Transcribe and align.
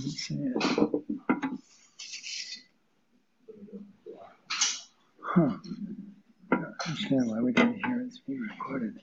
didn't. 0.00 0.54
Huh. 5.20 5.50
I 6.52 6.56
don't 6.56 6.74
understand 6.86 7.30
why 7.30 7.40
we 7.40 7.52
didn't 7.52 7.84
hear 7.84 8.02
it's 8.02 8.18
being 8.20 8.40
recorded. 8.40 9.00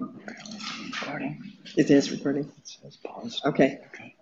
Apparently 0.00 0.56
it's 0.56 1.00
recording. 1.00 1.52
It 1.76 1.90
is 1.90 2.10
recording. 2.12 2.44
It 2.44 2.68
says 2.68 2.96
pause. 2.98 3.42
Okay. 3.44 3.78
Okay. 3.94 4.14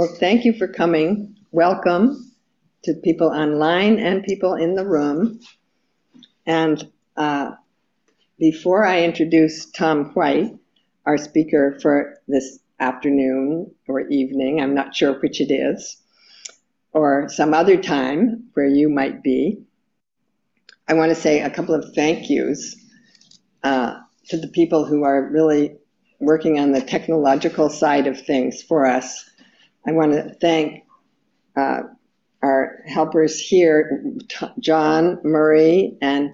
Well, 0.00 0.16
thank 0.18 0.46
you 0.46 0.54
for 0.54 0.66
coming. 0.66 1.36
Welcome 1.50 2.32
to 2.84 2.94
people 3.04 3.26
online 3.26 3.98
and 3.98 4.24
people 4.24 4.54
in 4.54 4.74
the 4.74 4.86
room. 4.86 5.40
And 6.46 6.90
uh, 7.18 7.50
before 8.38 8.86
I 8.86 9.02
introduce 9.02 9.70
Tom 9.70 10.06
White, 10.14 10.54
our 11.04 11.18
speaker 11.18 11.78
for 11.82 12.18
this 12.26 12.60
afternoon 12.78 13.74
or 13.86 14.08
evening, 14.08 14.62
I'm 14.62 14.74
not 14.74 14.96
sure 14.96 15.20
which 15.20 15.38
it 15.38 15.52
is, 15.52 15.98
or 16.94 17.28
some 17.28 17.52
other 17.52 17.76
time 17.76 18.44
where 18.54 18.68
you 18.68 18.88
might 18.88 19.22
be, 19.22 19.64
I 20.88 20.94
want 20.94 21.10
to 21.10 21.14
say 21.14 21.42
a 21.42 21.50
couple 21.50 21.74
of 21.74 21.94
thank 21.94 22.30
yous 22.30 22.74
uh, 23.62 23.98
to 24.28 24.38
the 24.38 24.48
people 24.48 24.86
who 24.86 25.02
are 25.04 25.28
really 25.30 25.76
working 26.20 26.58
on 26.58 26.72
the 26.72 26.80
technological 26.80 27.68
side 27.68 28.06
of 28.06 28.18
things 28.18 28.62
for 28.62 28.86
us. 28.86 29.29
I 29.86 29.92
want 29.92 30.12
to 30.12 30.34
thank 30.40 30.84
uh, 31.56 31.82
our 32.42 32.82
helpers 32.86 33.38
here, 33.38 34.04
John 34.58 35.18
Murray 35.24 35.96
and 36.00 36.32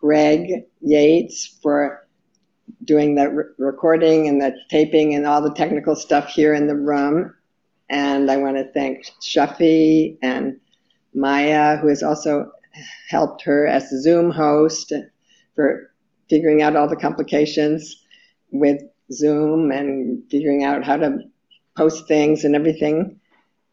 Greg 0.00 0.64
Yates, 0.80 1.46
for 1.62 2.06
doing 2.84 3.14
the 3.14 3.30
re- 3.30 3.44
recording 3.58 4.28
and 4.28 4.40
the 4.40 4.54
taping 4.70 5.14
and 5.14 5.26
all 5.26 5.42
the 5.42 5.54
technical 5.54 5.94
stuff 5.94 6.28
here 6.28 6.54
in 6.54 6.66
the 6.66 6.76
room. 6.76 7.34
And 7.88 8.30
I 8.30 8.38
want 8.38 8.56
to 8.56 8.72
thank 8.72 9.06
Shafi 9.22 10.18
and 10.22 10.58
Maya, 11.14 11.76
who 11.76 11.88
has 11.88 12.02
also 12.02 12.50
helped 13.08 13.42
her 13.42 13.66
as 13.66 13.88
Zoom 14.02 14.30
host 14.30 14.92
for 15.54 15.90
figuring 16.28 16.62
out 16.62 16.76
all 16.76 16.88
the 16.88 16.96
complications 16.96 18.04
with 18.50 18.82
Zoom 19.12 19.70
and 19.70 20.22
figuring 20.30 20.64
out 20.64 20.84
how 20.84 20.96
to 20.96 21.18
post 21.76 22.08
things 22.08 22.44
and 22.44 22.54
everything. 22.54 23.20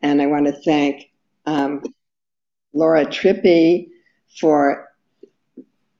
And 0.02 0.22
I 0.22 0.28
want 0.28 0.48
to 0.48 0.52
thank 0.52 1.10
um, 1.46 1.82
Laura 2.74 3.06
Trippi 3.06 3.88
for 4.40 4.90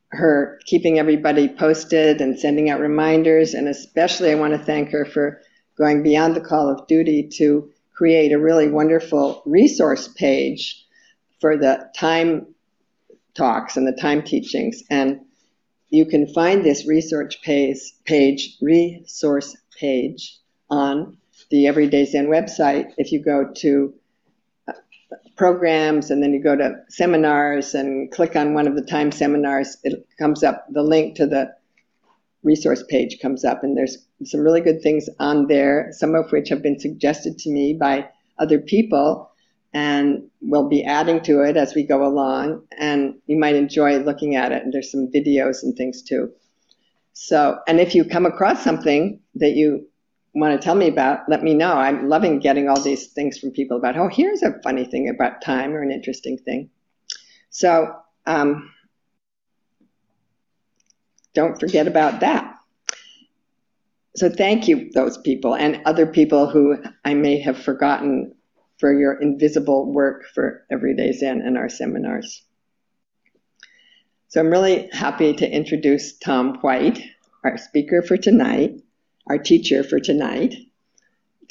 her 0.10 0.60
keeping 0.66 1.00
everybody 1.00 1.48
posted 1.48 2.22
and 2.22 2.40
sending 2.40 2.70
out 2.70 2.80
reminders. 2.80 3.54
And 3.54 3.68
especially, 3.68 4.32
I 4.32 4.36
want 4.36 4.54
to 4.54 4.64
thank 4.64 4.90
her 4.90 5.06
for 5.06 5.42
going 5.78 6.04
beyond 6.04 6.36
the 6.36 6.42
call 6.42 6.70
of 6.70 6.88
duty 6.88 7.30
to 7.38 7.72
create 7.96 8.32
a 8.32 8.40
really 8.40 8.70
wonderful 8.70 9.42
resource 9.46 10.08
page 10.08 10.86
for 11.40 11.58
the 11.58 11.90
time 11.96 12.48
talks 13.34 13.78
and 13.78 13.88
the 13.88 14.00
time 14.00 14.22
teachings. 14.22 14.84
And 14.90 15.22
you 15.90 16.06
can 16.06 16.28
find 16.34 16.64
this 16.64 16.88
research 16.88 17.42
page, 17.42 17.80
page 18.06 18.58
resource 18.62 19.56
page 19.80 20.38
on 20.70 21.18
the 21.54 21.68
Everyday 21.68 22.04
Zen 22.06 22.30
website 22.30 22.92
if 22.98 23.12
you 23.12 23.24
go 23.24 23.48
to 23.58 23.94
uh, 24.68 24.74
programs 25.38 26.10
and 26.10 26.24
then 26.24 26.34
you 26.34 26.42
go 26.42 26.56
to 26.56 26.78
seminars 26.90 27.76
and 27.76 28.12
click 28.12 28.36
on 28.36 28.56
one 28.56 28.66
of 28.66 28.76
the 28.76 28.82
time 28.82 29.12
seminars, 29.12 29.78
it 29.84 30.04
comes 30.18 30.44
up, 30.44 30.66
the 30.72 30.82
link 30.82 31.16
to 31.18 31.28
the 31.28 31.54
resource 32.42 32.84
page 32.90 33.20
comes 33.22 33.46
up, 33.46 33.64
and 33.64 33.78
there's 33.78 34.00
some 34.26 34.42
really 34.42 34.62
good 34.62 34.82
things 34.82 35.08
on 35.20 35.46
there, 35.46 35.90
some 35.92 36.16
of 36.16 36.32
which 36.32 36.50
have 36.50 36.64
been 36.64 36.80
suggested 36.80 37.38
to 37.38 37.52
me 37.52 37.78
by 37.80 38.10
other 38.40 38.58
people, 38.58 39.30
and 39.76 40.24
we'll 40.42 40.68
be 40.68 40.84
adding 40.84 41.22
to 41.22 41.42
it 41.42 41.56
as 41.56 41.76
we 41.76 41.84
go 41.84 42.04
along, 42.04 42.66
and 42.80 43.14
you 43.28 43.38
might 43.38 43.54
enjoy 43.56 44.00
looking 44.00 44.36
at 44.36 44.52
it, 44.52 44.64
and 44.64 44.74
there's 44.74 44.92
some 44.92 45.08
videos 45.12 45.62
and 45.62 45.78
things 45.78 46.02
too. 46.02 46.32
So, 47.14 47.60
and 47.68 47.80
if 47.80 47.94
you 47.94 48.06
come 48.06 48.26
across 48.26 48.64
something 48.64 49.20
that 49.36 49.52
you 49.52 49.88
want 50.34 50.60
to 50.60 50.64
tell 50.64 50.76
me 50.76 50.88
about, 50.88 51.30
let 51.30 51.44
me 51.44 51.54
know. 51.54 51.74
I'm 51.74 52.10
loving 52.10 52.40
getting 52.40 52.68
all 52.68 52.80
these 52.80 53.08
things 53.08 53.38
from 53.38 53.52
people 53.52 53.78
about, 53.78 53.98
oh, 53.98 54.08
here's 54.08 54.42
a 54.42 54.60
funny 54.64 54.86
thing 54.86 55.10
about 55.10 55.42
time 55.42 55.74
or 55.74 55.82
an 55.82 55.92
interesting 55.92 56.38
thing. 56.38 56.70
So 57.50 57.96
um, 58.26 58.72
don't 61.34 61.60
forget 61.60 61.88
about 61.88 62.22
that. 62.22 62.56
So 64.16 64.30
thank 64.30 64.68
you, 64.68 64.92
those 64.94 65.18
people, 65.18 65.56
and 65.56 65.82
other 65.86 66.06
people 66.06 66.48
who 66.48 66.78
I 67.04 67.14
may 67.16 67.40
have 67.42 67.58
forgotten 67.58 68.36
for 68.80 68.94
your 68.94 69.14
invisible 69.14 69.92
work 69.92 70.26
for 70.34 70.66
Everyday 70.72 71.14
Zen 71.14 71.42
and 71.42 71.58
our 71.58 71.70
seminars. 71.70 72.44
So 74.28 74.40
I'm 74.40 74.50
really 74.50 74.90
happy 74.92 75.34
to 75.34 75.50
introduce 75.50 76.18
Tom 76.18 76.58
White, 76.62 77.02
our 77.44 77.58
speaker 77.58 78.02
for 78.02 78.18
tonight 78.18 78.84
our 79.28 79.38
teacher 79.38 79.84
for 79.84 80.00
tonight. 80.00 80.56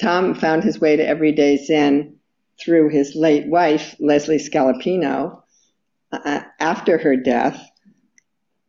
Tom 0.01 0.35
found 0.35 0.63
his 0.63 0.79
way 0.79 0.95
to 0.95 1.07
Everyday 1.07 1.57
Zen 1.57 2.17
through 2.59 2.89
his 2.89 3.15
late 3.15 3.47
wife, 3.47 3.95
Leslie 3.99 4.37
Scalapino, 4.37 5.41
uh, 6.11 6.41
after 6.59 6.97
her 6.97 7.15
death. 7.15 7.59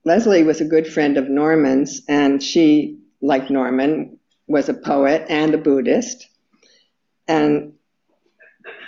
Leslie 0.05 0.43
was 0.43 0.61
a 0.61 0.67
good 0.67 0.87
friend 0.87 1.17
of 1.17 1.29
Norman's, 1.29 2.03
and 2.09 2.43
she, 2.43 2.99
like 3.21 3.51
Norman, 3.51 4.19
was 4.47 4.69
a 4.69 4.75
poet 4.75 5.25
and 5.29 5.55
a 5.55 5.59
Buddhist. 5.59 6.29
And 7.27 7.75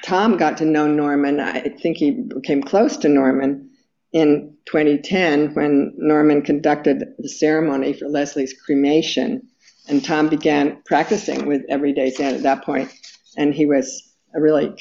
Tom 0.02 0.36
got 0.36 0.58
to 0.58 0.64
know 0.64 0.86
Norman, 0.86 1.40
I 1.40 1.60
think 1.60 1.96
he 1.96 2.10
became 2.10 2.62
close 2.62 2.96
to 2.98 3.08
Norman 3.08 3.70
in 4.12 4.56
2010 4.66 5.54
when 5.54 5.94
Norman 5.96 6.42
conducted 6.42 7.14
the 7.18 7.28
ceremony 7.28 7.92
for 7.92 8.08
Leslie's 8.08 8.54
cremation. 8.64 9.48
And 9.88 10.04
Tom 10.04 10.28
began 10.28 10.82
practicing 10.84 11.46
with 11.46 11.62
Everyday 11.68 12.10
Zen 12.10 12.34
at 12.34 12.42
that 12.42 12.64
point, 12.64 12.92
and 13.36 13.54
he 13.54 13.66
was 13.66 14.14
a 14.34 14.40
really 14.40 14.74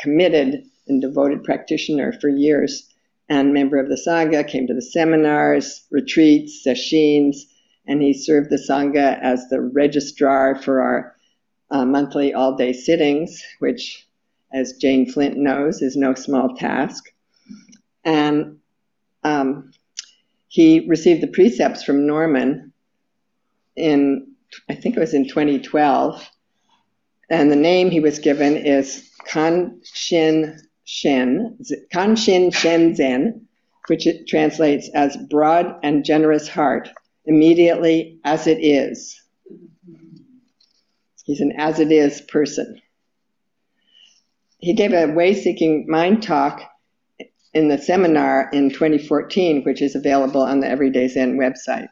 committed 0.00 0.64
and 0.88 1.00
devoted 1.00 1.44
practitioner 1.44 2.12
for 2.20 2.28
years, 2.28 2.88
and 3.28 3.52
member 3.52 3.78
of 3.78 3.88
the 3.88 4.02
Sangha, 4.06 4.46
came 4.46 4.66
to 4.66 4.74
the 4.74 4.82
seminars, 4.82 5.86
retreats, 5.90 6.64
sessions, 6.64 7.46
and 7.86 8.02
he 8.02 8.12
served 8.12 8.50
the 8.50 8.56
Sangha 8.68 9.18
as 9.22 9.48
the 9.48 9.60
registrar 9.60 10.60
for 10.60 10.80
our 10.80 11.16
uh, 11.70 11.84
monthly 11.84 12.34
all 12.34 12.56
day 12.56 12.72
sittings, 12.72 13.42
which, 13.60 14.06
as 14.52 14.78
Jane 14.80 15.10
Flint 15.10 15.36
knows, 15.36 15.82
is 15.82 15.96
no 15.96 16.14
small 16.14 16.56
task. 16.56 17.04
And 18.04 18.58
um, 19.22 19.72
he 20.48 20.88
received 20.88 21.22
the 21.22 21.28
precepts 21.28 21.82
from 21.82 22.06
Norman 22.06 22.72
in, 23.78 24.26
I 24.68 24.74
think 24.74 24.96
it 24.96 25.00
was 25.00 25.14
in 25.14 25.28
2012. 25.28 26.28
And 27.30 27.50
the 27.50 27.56
name 27.56 27.90
he 27.90 28.00
was 28.00 28.18
given 28.18 28.56
is 28.56 29.10
Kanshin 29.26 30.58
Shen, 30.84 31.58
Kanshin 31.92 32.54
Shen 32.54 32.94
Zen, 32.94 33.46
which 33.88 34.06
it 34.06 34.26
translates 34.26 34.88
as 34.94 35.16
broad 35.28 35.78
and 35.82 36.04
generous 36.04 36.48
heart, 36.48 36.88
immediately 37.26 38.18
as 38.24 38.46
it 38.46 38.58
is. 38.58 39.20
He's 41.24 41.40
an 41.40 41.52
as 41.58 41.78
it 41.78 41.92
is 41.92 42.22
person. 42.22 42.80
He 44.58 44.72
gave 44.72 44.92
a 44.92 45.12
way 45.12 45.34
seeking 45.34 45.86
mind 45.88 46.22
talk 46.22 46.62
in 47.52 47.68
the 47.68 47.78
seminar 47.78 48.48
in 48.52 48.70
2014, 48.70 49.62
which 49.62 49.82
is 49.82 49.94
available 49.94 50.40
on 50.40 50.60
the 50.60 50.68
Everyday 50.68 51.08
Zen 51.08 51.38
website 51.38 51.88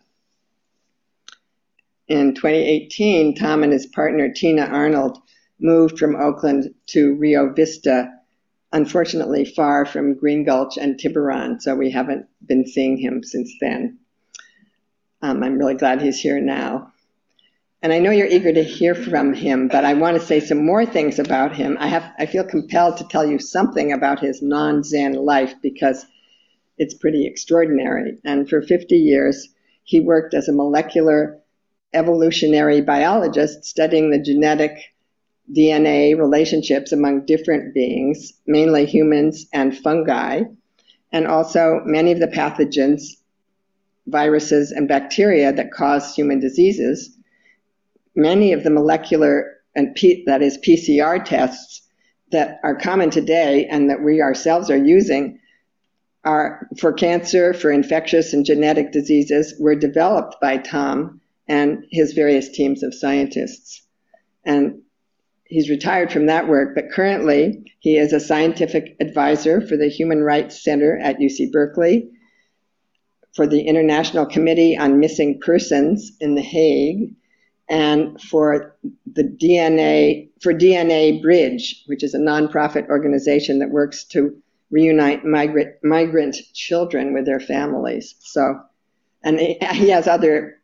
in 2.08 2.34
2018, 2.34 3.34
Tom 3.34 3.62
and 3.62 3.72
his 3.72 3.86
partner 3.86 4.32
Tina 4.32 4.62
Arnold 4.62 5.18
moved 5.58 5.98
from 5.98 6.14
Oakland 6.14 6.74
to 6.86 7.14
Rio 7.14 7.52
Vista, 7.52 8.12
unfortunately 8.72 9.44
far 9.44 9.84
from 9.84 10.18
Green 10.18 10.44
Gulch 10.44 10.76
and 10.76 10.98
Tiburon, 10.98 11.60
so 11.60 11.74
we 11.74 11.90
haven't 11.90 12.26
been 12.46 12.66
seeing 12.66 12.96
him 12.96 13.22
since 13.24 13.52
then. 13.60 13.98
Um, 15.22 15.42
I'm 15.42 15.58
really 15.58 15.74
glad 15.74 16.02
he's 16.02 16.20
here 16.20 16.40
now. 16.40 16.92
And 17.82 17.92
I 17.92 17.98
know 17.98 18.10
you're 18.10 18.26
eager 18.26 18.52
to 18.52 18.62
hear 18.62 18.94
from 18.94 19.32
him, 19.32 19.68
but 19.68 19.84
I 19.84 19.94
want 19.94 20.18
to 20.18 20.26
say 20.26 20.40
some 20.40 20.64
more 20.64 20.86
things 20.86 21.18
about 21.18 21.54
him. 21.54 21.76
I 21.78 21.88
have 21.88 22.10
I 22.18 22.26
feel 22.26 22.44
compelled 22.44 22.98
to 22.98 23.08
tell 23.08 23.26
you 23.26 23.38
something 23.38 23.92
about 23.92 24.20
his 24.20 24.42
non-Zen 24.42 25.12
life 25.12 25.54
because 25.62 26.06
it's 26.78 26.94
pretty 26.94 27.26
extraordinary. 27.26 28.18
And 28.24 28.48
for 28.48 28.62
50 28.62 28.96
years, 28.96 29.48
he 29.84 30.00
worked 30.00 30.34
as 30.34 30.48
a 30.48 30.52
molecular 30.52 31.40
evolutionary 31.92 32.80
biologist 32.80 33.64
studying 33.64 34.10
the 34.10 34.18
genetic 34.18 34.78
DNA 35.54 36.18
relationships 36.18 36.92
among 36.92 37.24
different 37.24 37.74
beings, 37.74 38.32
mainly 38.46 38.84
humans 38.84 39.46
and 39.52 39.76
fungi, 39.76 40.42
and 41.12 41.26
also 41.26 41.80
many 41.84 42.12
of 42.12 42.18
the 42.18 42.26
pathogens, 42.26 43.02
viruses, 44.06 44.72
and 44.72 44.88
bacteria 44.88 45.52
that 45.52 45.72
cause 45.72 46.14
human 46.14 46.40
diseases. 46.40 47.16
Many 48.14 48.52
of 48.52 48.64
the 48.64 48.70
molecular 48.70 49.56
and 49.74 49.94
P, 49.94 50.24
that 50.26 50.42
is 50.42 50.58
PCR 50.58 51.24
tests 51.24 51.82
that 52.32 52.58
are 52.64 52.74
common 52.74 53.10
today 53.10 53.66
and 53.66 53.88
that 53.90 54.02
we 54.02 54.20
ourselves 54.20 54.70
are 54.70 54.76
using 54.76 55.38
are 56.24 56.66
for 56.78 56.92
cancer, 56.92 57.54
for 57.54 57.70
infectious 57.70 58.32
and 58.32 58.44
genetic 58.44 58.90
diseases 58.90 59.54
were 59.60 59.76
developed 59.76 60.34
by 60.40 60.56
Tom 60.56 61.20
and 61.48 61.84
his 61.90 62.12
various 62.12 62.50
teams 62.50 62.82
of 62.82 62.94
scientists. 62.94 63.82
And 64.44 64.82
he's 65.44 65.70
retired 65.70 66.12
from 66.12 66.26
that 66.26 66.48
work, 66.48 66.74
but 66.74 66.90
currently 66.90 67.72
he 67.80 67.96
is 67.96 68.12
a 68.12 68.20
scientific 68.20 68.96
advisor 69.00 69.60
for 69.60 69.76
the 69.76 69.88
Human 69.88 70.22
Rights 70.22 70.62
Center 70.62 70.98
at 70.98 71.18
UC 71.18 71.52
Berkeley, 71.52 72.10
for 73.34 73.46
the 73.46 73.62
International 73.62 74.26
Committee 74.26 74.76
on 74.76 74.98
Missing 74.98 75.40
Persons 75.40 76.12
in 76.20 76.34
The 76.34 76.42
Hague, 76.42 77.14
and 77.68 78.20
for 78.20 78.76
the 79.12 79.24
DNA 79.24 80.30
for 80.40 80.54
DNA 80.54 81.20
Bridge, 81.20 81.82
which 81.86 82.04
is 82.04 82.14
a 82.14 82.18
nonprofit 82.18 82.88
organization 82.88 83.58
that 83.58 83.70
works 83.70 84.04
to 84.04 84.40
reunite 84.70 85.24
migrant 85.24 85.74
migrant 85.82 86.36
children 86.54 87.12
with 87.12 87.26
their 87.26 87.40
families. 87.40 88.14
So, 88.20 88.60
and 89.22 89.38
he 89.40 89.90
has 89.90 90.06
other 90.06 90.60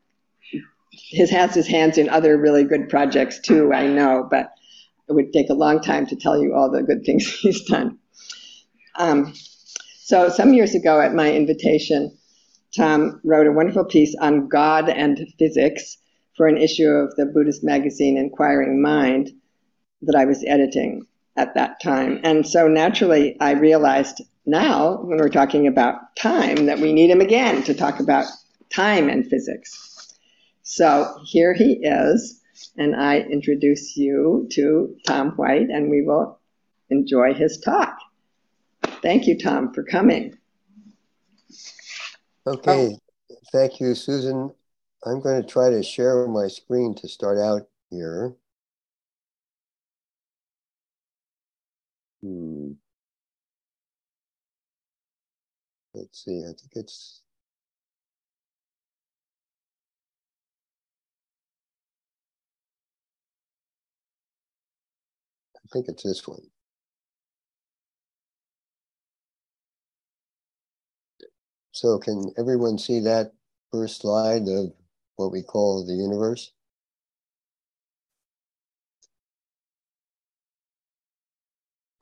his 1.12 1.30
has 1.30 1.54
his 1.54 1.66
hands 1.66 1.98
in 1.98 2.08
other 2.08 2.36
really 2.38 2.64
good 2.64 2.88
projects 2.88 3.38
too. 3.40 3.72
I 3.72 3.86
know, 3.86 4.26
but 4.30 4.52
it 5.08 5.12
would 5.12 5.32
take 5.32 5.50
a 5.50 5.54
long 5.54 5.80
time 5.80 6.06
to 6.06 6.16
tell 6.16 6.40
you 6.40 6.54
all 6.54 6.70
the 6.70 6.82
good 6.82 7.04
things 7.04 7.26
he's 7.40 7.64
done. 7.64 7.98
Um, 8.96 9.34
so 10.00 10.28
some 10.28 10.54
years 10.54 10.74
ago, 10.74 11.00
at 11.00 11.14
my 11.14 11.32
invitation, 11.32 12.16
Tom 12.74 13.20
wrote 13.24 13.46
a 13.46 13.52
wonderful 13.52 13.84
piece 13.84 14.14
on 14.20 14.48
God 14.48 14.88
and 14.88 15.18
physics 15.38 15.98
for 16.36 16.46
an 16.46 16.56
issue 16.56 16.88
of 16.88 17.14
the 17.16 17.26
Buddhist 17.26 17.62
magazine 17.62 18.16
Inquiring 18.16 18.80
Mind 18.80 19.30
that 20.02 20.16
I 20.16 20.24
was 20.24 20.44
editing 20.44 21.06
at 21.36 21.54
that 21.54 21.80
time. 21.82 22.20
And 22.24 22.46
so 22.46 22.68
naturally, 22.68 23.38
I 23.40 23.52
realized 23.52 24.22
now, 24.44 24.96
when 25.02 25.18
we're 25.18 25.28
talking 25.28 25.66
about 25.66 26.16
time, 26.16 26.66
that 26.66 26.80
we 26.80 26.92
need 26.92 27.10
him 27.10 27.20
again 27.20 27.62
to 27.64 27.74
talk 27.74 28.00
about 28.00 28.26
time 28.74 29.08
and 29.08 29.26
physics. 29.26 29.91
So 30.72 31.19
here 31.22 31.52
he 31.52 31.80
is, 31.84 32.40
and 32.78 32.96
I 32.96 33.19
introduce 33.19 33.94
you 33.94 34.48
to 34.52 34.96
Tom 35.06 35.32
White, 35.32 35.69
and 35.69 35.90
we 35.90 36.00
will 36.00 36.40
enjoy 36.88 37.34
his 37.34 37.60
talk. 37.60 37.98
Thank 39.02 39.26
you, 39.26 39.38
Tom, 39.38 39.74
for 39.74 39.82
coming. 39.82 40.34
Okay. 42.46 42.96
Oh. 42.96 42.98
Thank 43.52 43.80
you, 43.80 43.94
Susan. 43.94 44.50
I'm 45.04 45.20
going 45.20 45.42
to 45.42 45.46
try 45.46 45.69
to 45.69 45.82
share 45.82 46.26
my 46.26 46.48
screen 46.48 46.94
to 46.94 47.06
start 47.06 47.36
out 47.36 47.69
here. 47.90 48.34
Hmm. 52.22 52.72
Let's 55.92 56.24
see, 56.24 56.40
I 56.40 56.54
think 56.58 56.72
it's 56.76 57.21
think 65.72 65.88
it's 65.88 66.02
this 66.02 66.26
one. 66.26 66.42
So 71.72 71.98
can 71.98 72.32
everyone 72.38 72.78
see 72.78 73.00
that 73.00 73.32
first 73.72 74.02
slide 74.02 74.46
of 74.48 74.72
what 75.16 75.32
we 75.32 75.42
call 75.42 75.84
the 75.84 75.94
universe? 75.94 76.52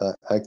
Uh, 0.01 0.13
I 0.29 0.41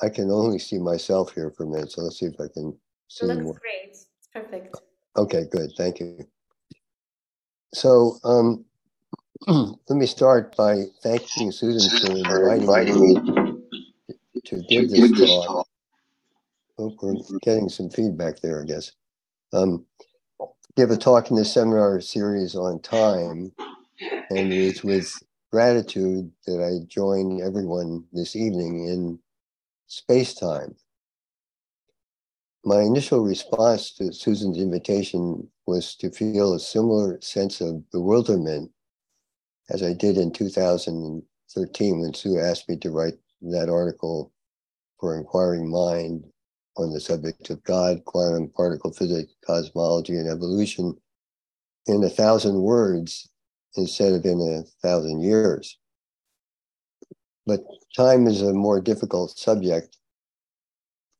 I 0.00 0.08
can 0.08 0.30
only 0.30 0.58
see 0.58 0.78
myself 0.78 1.32
here 1.34 1.50
for 1.50 1.64
a 1.64 1.66
minute, 1.66 1.90
so 1.90 2.02
let's 2.02 2.20
see 2.20 2.26
if 2.26 2.40
I 2.40 2.46
can 2.48 2.78
see 3.08 3.26
it 3.26 3.28
looks 3.30 3.42
more. 3.44 3.54
great. 3.54 3.90
It's 3.90 4.06
perfect. 4.32 4.76
Okay, 5.16 5.44
good. 5.50 5.72
Thank 5.76 5.98
you. 5.98 6.28
So 7.74 8.18
um, 8.24 8.64
let 9.46 9.96
me 9.96 10.06
start 10.06 10.56
by 10.56 10.84
thanking 11.02 11.52
Susan 11.52 11.88
for 12.00 12.52
inviting 12.52 13.00
me 13.00 13.14
to 14.44 14.62
give 14.68 14.90
this 14.90 15.12
talk. 15.12 15.66
Oh, 16.78 16.96
we're 17.00 17.38
getting 17.40 17.68
some 17.68 17.88
feedback 17.88 18.40
there, 18.40 18.62
I 18.62 18.64
guess. 18.64 18.92
Um, 19.52 19.86
give 20.76 20.90
a 20.90 20.96
talk 20.96 21.30
in 21.30 21.36
the 21.36 21.44
seminar 21.44 22.00
series 22.00 22.56
on 22.56 22.80
time, 22.82 23.52
and 24.30 24.52
it's 24.52 24.82
with 24.82 25.22
gratitude 25.52 26.30
that 26.46 26.62
I 26.62 26.84
join 26.88 27.40
everyone 27.40 28.04
this 28.12 28.34
evening 28.34 28.88
in 28.88 29.18
space 29.86 30.34
time. 30.34 30.74
My 32.64 32.80
initial 32.80 33.20
response 33.20 33.92
to 33.92 34.12
Susan's 34.12 34.58
invitation 34.58 35.48
was 35.66 35.94
to 35.96 36.10
feel 36.10 36.54
a 36.54 36.60
similar 36.60 37.20
sense 37.20 37.60
of 37.60 37.88
bewilderment 37.92 38.72
as 39.70 39.82
I 39.82 39.92
did 39.92 40.16
in 40.16 40.32
2013 40.32 42.00
when 42.00 42.14
Sue 42.14 42.38
asked 42.38 42.68
me 42.68 42.76
to 42.78 42.90
write 42.90 43.14
that 43.42 43.68
article 43.68 44.32
for 44.98 45.16
Inquiring 45.16 45.70
Mind 45.70 46.24
on 46.76 46.92
the 46.92 47.00
subject 47.00 47.50
of 47.50 47.62
God, 47.64 48.04
quantum 48.04 48.50
particle 48.50 48.92
physics, 48.92 49.34
cosmology, 49.44 50.16
and 50.16 50.28
evolution 50.28 50.96
in 51.86 52.02
a 52.04 52.08
thousand 52.08 52.60
words 52.60 53.28
instead 53.76 54.12
of 54.12 54.24
in 54.24 54.40
a 54.40 54.62
thousand 54.86 55.22
years. 55.22 55.78
But 57.46 57.60
time 57.96 58.26
is 58.26 58.42
a 58.42 58.52
more 58.52 58.80
difficult 58.80 59.38
subject, 59.38 59.96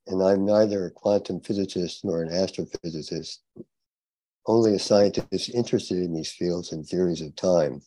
and 0.07 0.23
I'm 0.23 0.45
neither 0.45 0.87
a 0.87 0.91
quantum 0.91 1.41
physicist 1.41 2.05
nor 2.05 2.23
an 2.23 2.31
astrophysicist, 2.31 3.39
only 4.47 4.75
a 4.75 4.79
scientist 4.79 5.51
interested 5.55 5.99
in 5.99 6.15
these 6.15 6.33
fields 6.33 6.73
and 6.73 6.87
theories 6.87 7.23
of 7.23 7.35
time. 7.37 7.83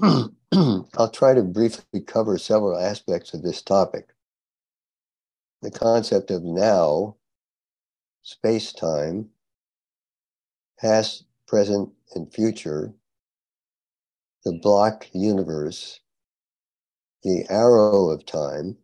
I'll 0.00 1.10
try 1.12 1.34
to 1.34 1.42
briefly 1.42 2.00
cover 2.06 2.38
several 2.38 2.78
aspects 2.78 3.34
of 3.34 3.42
this 3.42 3.62
topic. 3.62 4.10
The 5.62 5.70
concept 5.70 6.30
of 6.30 6.42
now, 6.42 7.16
space 8.22 8.72
time, 8.72 9.30
past, 10.80 11.24
present, 11.46 11.90
and 12.14 12.32
future, 12.32 12.92
the 14.44 14.58
block 14.62 15.06
universe, 15.12 16.00
the 17.22 17.46
arrow 17.50 18.10
of 18.10 18.26
time, 18.26 18.76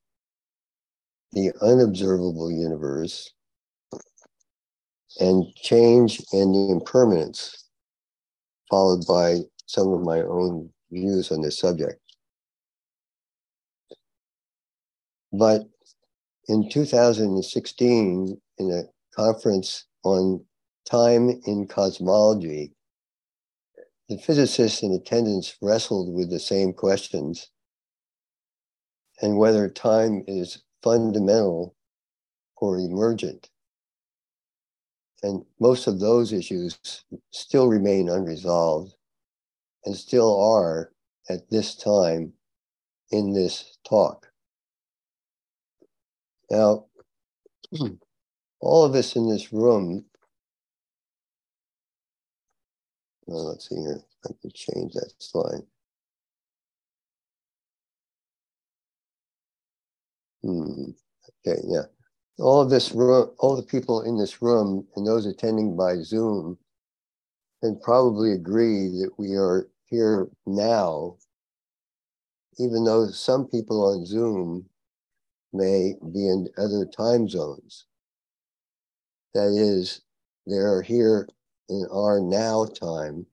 the 1.32 1.52
unobservable 1.60 2.50
universe, 2.50 3.32
and 5.20 5.44
change 5.54 6.22
and 6.32 6.54
the 6.54 6.70
impermanence, 6.70 7.64
followed 8.70 9.06
by 9.06 9.38
some 9.66 9.92
of 9.92 10.02
my 10.02 10.20
own 10.20 10.70
views 10.90 11.30
on 11.30 11.42
this 11.42 11.58
subject. 11.58 12.00
But 15.32 15.62
in 16.48 16.68
2016, 16.70 18.40
in 18.58 18.70
a 18.72 18.82
conference 19.14 19.84
on 20.04 20.44
time 20.88 21.40
in 21.46 21.66
cosmology, 21.66 22.72
the 24.08 24.16
physicists 24.18 24.82
in 24.82 24.92
attendance 24.92 25.56
wrestled 25.60 26.14
with 26.14 26.30
the 26.30 26.40
same 26.40 26.72
questions 26.72 27.50
and 29.20 29.36
whether 29.36 29.68
time 29.68 30.24
is 30.26 30.62
fundamental 30.82 31.74
or 32.56 32.78
emergent. 32.78 33.50
And 35.22 35.44
most 35.60 35.86
of 35.86 36.00
those 36.00 36.32
issues 36.32 36.78
still 37.32 37.68
remain 37.68 38.08
unresolved 38.08 38.94
and 39.88 39.96
still 39.96 40.40
are 40.40 40.92
at 41.30 41.50
this 41.50 41.76
time 41.76 42.34
in 43.12 43.34
this 43.34 43.78
talk. 43.88 44.28
Now, 46.50 46.86
all 48.60 48.84
of 48.84 48.94
us 48.94 49.16
in 49.16 49.28
this 49.30 49.52
room 49.52 50.04
Well, 53.26 53.46
let's 53.50 53.70
see 53.70 53.76
here. 53.76 54.02
I 54.26 54.30
can 54.42 54.52
change 54.54 54.94
that 54.94 55.12
slide. 55.18 55.62
Hmm. 60.42 60.92
Okay, 61.46 61.60
yeah. 61.66 61.84
All 62.38 62.60
of 62.62 62.70
this 62.70 62.92
room, 62.92 63.30
all 63.38 63.56
the 63.56 63.64
people 63.64 64.02
in 64.02 64.18
this 64.18 64.42
room 64.42 64.86
and 64.96 65.06
those 65.06 65.26
attending 65.26 65.76
by 65.76 65.96
Zoom 66.02 66.58
can 67.62 67.78
probably 67.82 68.32
agree 68.32 68.88
that 69.00 69.12
we 69.18 69.34
are 69.36 69.68
here 69.88 70.28
now, 70.46 71.16
even 72.58 72.84
though 72.84 73.08
some 73.08 73.46
people 73.46 73.84
on 73.92 74.04
Zoom 74.06 74.66
may 75.52 75.94
be 76.12 76.28
in 76.28 76.48
other 76.58 76.84
time 76.86 77.28
zones. 77.28 77.86
That 79.34 79.48
is, 79.48 80.02
they 80.46 80.56
are 80.56 80.82
here 80.82 81.28
in 81.68 81.86
our 81.92 82.20
now 82.20 82.66
time, 82.66 83.26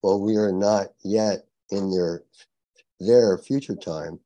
while 0.00 0.20
we 0.20 0.36
are 0.36 0.52
not 0.52 0.88
yet 1.04 1.46
in 1.70 1.90
their 1.90 2.24
their 3.00 3.36
future 3.38 3.74
time, 3.76 4.18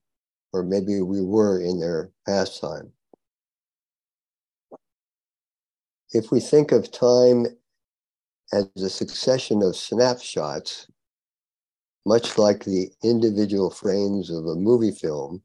or 0.52 0.62
maybe 0.62 1.00
we 1.00 1.22
were 1.22 1.60
in 1.60 1.80
their 1.80 2.10
past 2.26 2.60
time. 2.60 2.92
If 6.12 6.30
we 6.30 6.40
think 6.40 6.72
of 6.72 6.90
time 6.90 7.46
as 8.52 8.68
a 8.76 8.90
succession 8.90 9.62
of 9.62 9.76
snapshots, 9.76 10.86
much 12.06 12.38
like 12.38 12.64
the 12.64 12.88
individual 13.02 13.68
frames 13.68 14.30
of 14.30 14.46
a 14.46 14.54
movie 14.54 14.92
film, 14.92 15.42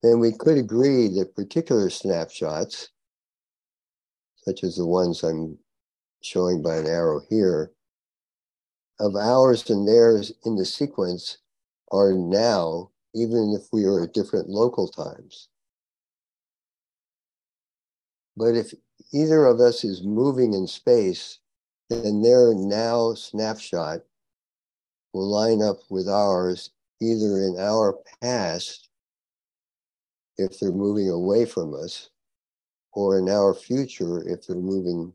then 0.00 0.20
we 0.20 0.30
could 0.30 0.56
agree 0.56 1.08
that 1.08 1.34
particular 1.34 1.90
snapshots, 1.90 2.90
such 4.36 4.62
as 4.62 4.76
the 4.76 4.86
ones 4.86 5.24
I'm 5.24 5.58
showing 6.22 6.62
by 6.62 6.76
an 6.76 6.86
arrow 6.86 7.20
here, 7.28 7.72
of 9.00 9.16
ours 9.16 9.68
and 9.68 9.88
theirs 9.88 10.32
in 10.44 10.54
the 10.54 10.64
sequence 10.64 11.38
are 11.90 12.12
now, 12.12 12.90
even 13.12 13.58
if 13.60 13.66
we 13.72 13.86
are 13.86 14.04
at 14.04 14.14
different 14.14 14.48
local 14.48 14.86
times. 14.86 15.48
But 18.36 18.54
if 18.54 18.72
either 19.12 19.46
of 19.46 19.58
us 19.58 19.82
is 19.82 20.04
moving 20.04 20.54
in 20.54 20.68
space, 20.68 21.40
then 21.90 22.22
their 22.22 22.54
now 22.54 23.14
snapshot 23.14 24.02
will 25.18 25.28
line 25.28 25.60
up 25.62 25.78
with 25.90 26.08
ours 26.08 26.70
either 27.00 27.42
in 27.42 27.56
our 27.58 27.98
past, 28.22 28.88
if 30.36 30.60
they're 30.60 30.70
moving 30.70 31.10
away 31.10 31.44
from 31.44 31.74
us, 31.74 32.10
or 32.92 33.18
in 33.18 33.28
our 33.28 33.52
future 33.52 34.22
if 34.28 34.46
they're 34.46 34.56
moving 34.56 35.12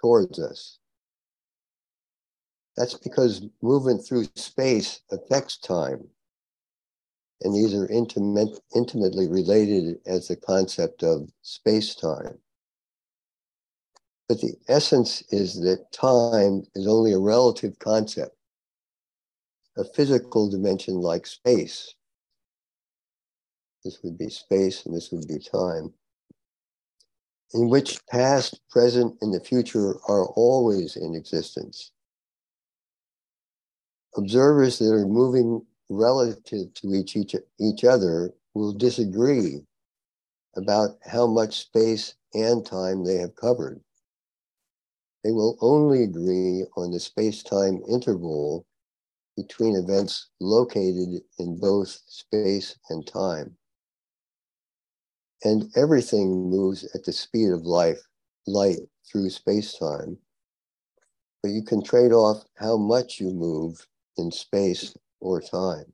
towards 0.00 0.40
us. 0.40 0.78
That's 2.76 2.94
because 2.94 3.46
movement 3.62 4.04
through 4.04 4.26
space 4.34 5.02
affects 5.12 5.58
time. 5.58 6.08
And 7.42 7.54
these 7.54 7.72
are 7.72 7.86
intimate, 7.86 8.58
intimately 8.74 9.28
related 9.28 9.98
as 10.06 10.26
the 10.26 10.36
concept 10.36 11.04
of 11.04 11.30
space 11.42 11.94
time. 11.94 12.38
But 14.28 14.40
the 14.40 14.54
essence 14.68 15.22
is 15.30 15.60
that 15.60 15.92
time 15.92 16.64
is 16.74 16.88
only 16.88 17.12
a 17.12 17.18
relative 17.18 17.78
concept, 17.78 18.36
a 19.80 19.84
physical 19.84 20.50
dimension 20.50 20.94
like 20.96 21.26
space. 21.26 21.94
This 23.82 23.98
would 24.04 24.18
be 24.18 24.28
space 24.28 24.84
and 24.84 24.94
this 24.94 25.10
would 25.10 25.26
be 25.26 25.38
time, 25.38 25.94
in 27.54 27.70
which 27.70 27.98
past, 28.08 28.60
present, 28.68 29.16
and 29.22 29.32
the 29.32 29.40
future 29.40 29.96
are 30.06 30.26
always 30.26 30.96
in 30.96 31.14
existence. 31.14 31.92
Observers 34.16 34.78
that 34.78 34.92
are 34.92 35.06
moving 35.06 35.64
relative 35.88 36.74
to 36.74 36.94
each, 36.94 37.16
each, 37.16 37.34
each 37.58 37.82
other 37.82 38.34
will 38.54 38.74
disagree 38.74 39.62
about 40.56 40.90
how 41.06 41.26
much 41.26 41.58
space 41.58 42.14
and 42.34 42.66
time 42.66 43.02
they 43.02 43.16
have 43.16 43.34
covered. 43.34 43.80
They 45.24 45.30
will 45.30 45.56
only 45.62 46.02
agree 46.02 46.66
on 46.76 46.90
the 46.90 47.00
space 47.00 47.42
time 47.42 47.82
interval 47.88 48.66
between 49.42 49.76
events 49.76 50.28
located 50.40 51.22
in 51.38 51.58
both 51.58 51.88
space 52.06 52.76
and 52.90 53.06
time. 53.06 53.56
And 55.44 55.70
everything 55.76 56.50
moves 56.50 56.84
at 56.94 57.04
the 57.04 57.12
speed 57.12 57.50
of 57.50 57.62
life, 57.62 58.00
light 58.46 58.80
through 59.10 59.30
space 59.30 59.78
time. 59.78 60.18
But 61.42 61.52
you 61.52 61.62
can 61.62 61.82
trade 61.82 62.12
off 62.12 62.44
how 62.56 62.76
much 62.76 63.20
you 63.20 63.30
move 63.30 63.86
in 64.18 64.30
space 64.30 64.94
or 65.20 65.40
time. 65.40 65.90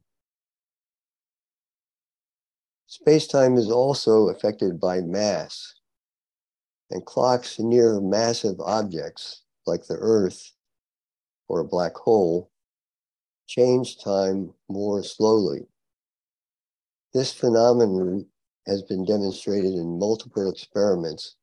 Space 2.88 3.28
time 3.28 3.56
is 3.56 3.70
also 3.70 4.28
affected 4.28 4.80
by 4.80 5.00
mass 5.00 5.74
and 6.90 7.04
clocks 7.04 7.58
near 7.58 8.00
massive 8.00 8.58
objects 8.60 9.42
like 9.66 9.86
the 9.86 9.96
Earth 9.98 10.52
or 11.48 11.60
a 11.60 11.64
black 11.64 11.94
hole 11.94 12.50
change 13.46 14.02
time 14.02 14.52
more 14.68 15.02
slowly. 15.02 15.66
This 17.14 17.32
phenomenon 17.32 18.26
has 18.66 18.82
been 18.82 19.04
demonstrated 19.04 19.74
in 19.74 19.98
multiple 19.98 20.50
experiments 20.50 21.36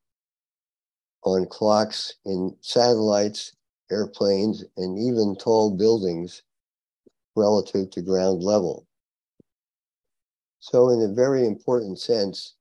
on 1.23 1.47
clocks 1.47 2.15
in 2.25 2.55
satellites, 2.61 3.55
airplanes, 3.91 4.63
and 4.77 4.99
even 4.99 5.35
tall 5.35 5.75
buildings 5.75 6.43
relative 7.35 7.89
to 7.91 8.01
ground 8.01 8.43
level. 8.43 8.85
So, 10.59 10.89
in 10.89 11.01
a 11.01 11.13
very 11.13 11.45
important 11.45 11.99
sense, 11.99 12.55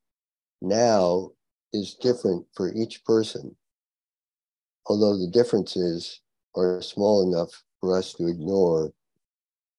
now 0.61 1.33
is 1.73 1.95
different 1.95 2.47
for 2.55 2.73
each 2.73 3.05
person, 3.05 3.57
although 4.87 5.19
the 5.19 5.31
differences 5.31 6.21
are 6.55 6.81
small 6.83 7.29
enough 7.29 7.63
for 7.81 7.97
us 7.97 8.13
to 8.15 8.29
ignore 8.29 8.93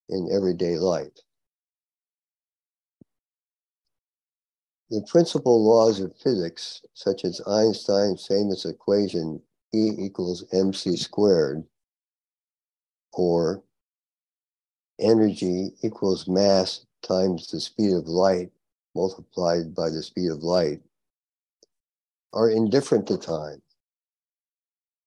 in 0.09 0.29
everyday 0.31 0.77
life. 0.77 1.11
The 4.89 5.01
principal 5.09 5.63
laws 5.65 5.99
of 5.99 6.15
physics, 6.17 6.81
such 6.93 7.25
as 7.25 7.41
Einstein's 7.47 8.27
famous 8.27 8.65
equation 8.65 9.41
E 9.73 9.91
equals 9.97 10.45
mc 10.51 10.95
squared, 10.97 11.63
or 13.13 13.63
energy 14.99 15.71
equals 15.81 16.27
mass 16.27 16.85
times 17.01 17.47
the 17.47 17.59
speed 17.59 17.91
of 17.91 18.07
light 18.07 18.51
multiplied 18.95 19.73
by 19.73 19.89
the 19.89 20.03
speed 20.03 20.29
of 20.29 20.43
light, 20.43 20.79
are 22.33 22.51
indifferent 22.51 23.07
to 23.07 23.17
time. 23.17 23.61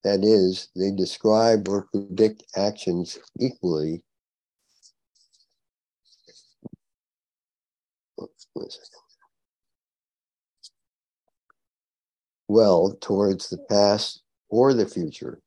That 0.03 0.25
is, 0.25 0.69
they 0.75 0.91
describe 0.91 1.69
or 1.69 1.89
predict 1.93 2.45
actions 2.57 3.19
equally. 3.39 4.03
Well, 12.49 12.97
towards 13.01 13.51
the 13.51 13.59
past 13.59 14.23
or 14.49 14.73
the 14.73 14.87
future. 14.87 15.41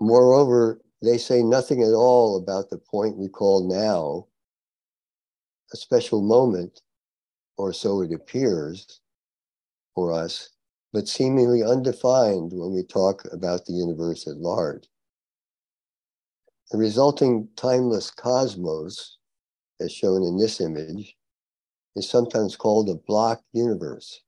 Moreover, 0.00 0.80
they 1.02 1.18
say 1.18 1.42
nothing 1.42 1.82
at 1.82 1.92
all 1.92 2.36
about 2.36 2.70
the 2.70 2.78
point 2.78 3.18
we 3.18 3.28
call 3.28 3.68
now 3.68 4.26
a 5.72 5.76
special 5.76 6.22
moment, 6.22 6.80
or 7.58 7.72
so 7.72 8.00
it 8.00 8.12
appears, 8.12 9.00
for 9.94 10.12
us, 10.12 10.50
but 10.92 11.08
seemingly 11.08 11.62
undefined 11.62 12.52
when 12.54 12.72
we 12.72 12.82
talk 12.82 13.22
about 13.32 13.66
the 13.66 13.74
universe 13.74 14.26
at 14.26 14.38
large. 14.38 14.84
The 16.70 16.78
resulting 16.78 17.48
timeless 17.56 18.10
cosmos, 18.10 19.18
as 19.80 19.92
shown 19.92 20.22
in 20.22 20.38
this 20.38 20.60
image, 20.60 21.17
is 21.96 22.08
sometimes 22.08 22.56
called 22.56 22.88
a 22.88 22.94
block 22.94 23.42
universe, 23.52 24.22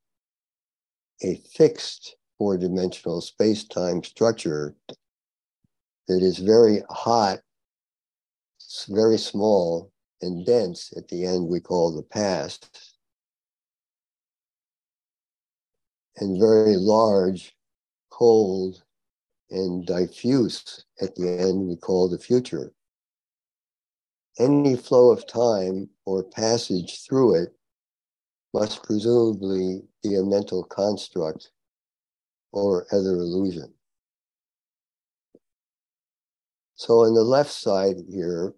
a 1.23 1.41
fixed 1.53 2.17
four 2.39 2.57
dimensional 2.57 3.21
space 3.21 3.65
time 3.65 4.03
structure 4.03 4.75
that 6.09 6.23
is 6.23 6.39
very 6.39 6.83
hot, 6.89 7.41
very 8.89 9.19
small, 9.19 9.93
and 10.23 10.45
dense 10.45 10.93
at 10.97 11.09
the 11.09 11.25
end 11.25 11.49
we 11.49 11.61
call 11.61 11.95
the 11.95 12.03
past, 12.03 12.97
and 16.17 16.41
very 16.41 16.77
large, 16.77 17.55
cold, 18.11 18.83
and 19.51 19.87
diffuse 19.87 20.85
at 21.01 21.15
the 21.15 21.29
end 21.29 21.69
we 21.69 21.77
call 21.77 22.09
the 22.09 22.19
future. 22.19 22.73
Any 24.39 24.77
flow 24.77 25.11
of 25.11 25.27
time 25.27 25.91
or 26.11 26.25
passage 26.25 27.07
through 27.07 27.41
it 27.41 27.55
must 28.53 28.83
presumably 28.83 29.81
be 30.03 30.17
a 30.17 30.23
mental 30.25 30.65
construct 30.65 31.53
or 32.51 32.85
other 32.91 33.13
illusion. 33.13 33.73
So 36.75 37.05
on 37.05 37.15
the 37.15 37.23
left 37.23 37.53
side 37.53 37.95
here, 38.09 38.55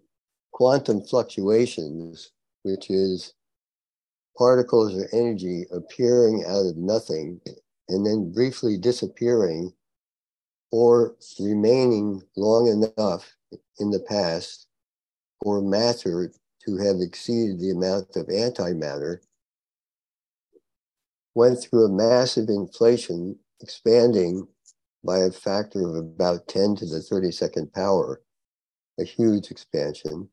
quantum 0.51 1.03
fluctuations, 1.03 2.31
which 2.63 2.89
is 2.89 3.35
particles 4.35 4.95
or 4.95 5.07
energy 5.13 5.67
appearing 5.71 6.45
out 6.47 6.65
of 6.65 6.75
nothing 6.75 7.39
and 7.87 8.03
then 8.03 8.33
briefly 8.33 8.79
disappearing 8.79 9.71
or 10.71 11.15
remaining 11.39 12.23
long 12.35 12.67
enough 12.97 13.31
in 13.77 13.91
the 13.91 13.99
past 13.99 14.65
for 15.43 15.61
matter 15.61 16.31
to 16.65 16.77
have 16.77 16.97
exceeded 16.99 17.59
the 17.59 17.71
amount 17.71 18.15
of 18.15 18.27
antimatter 18.27 19.19
went 21.35 21.59
through 21.59 21.85
a 21.85 21.89
massive 21.89 22.49
inflation, 22.49 23.37
expanding 23.61 24.47
by 25.03 25.19
a 25.19 25.31
factor 25.31 25.87
of 25.87 25.95
about 25.95 26.47
10 26.47 26.75
to 26.77 26.85
the 26.85 26.99
32nd 26.99 27.73
power, 27.73 28.21
a 28.99 29.03
huge 29.03 29.51
expansion. 29.51 30.29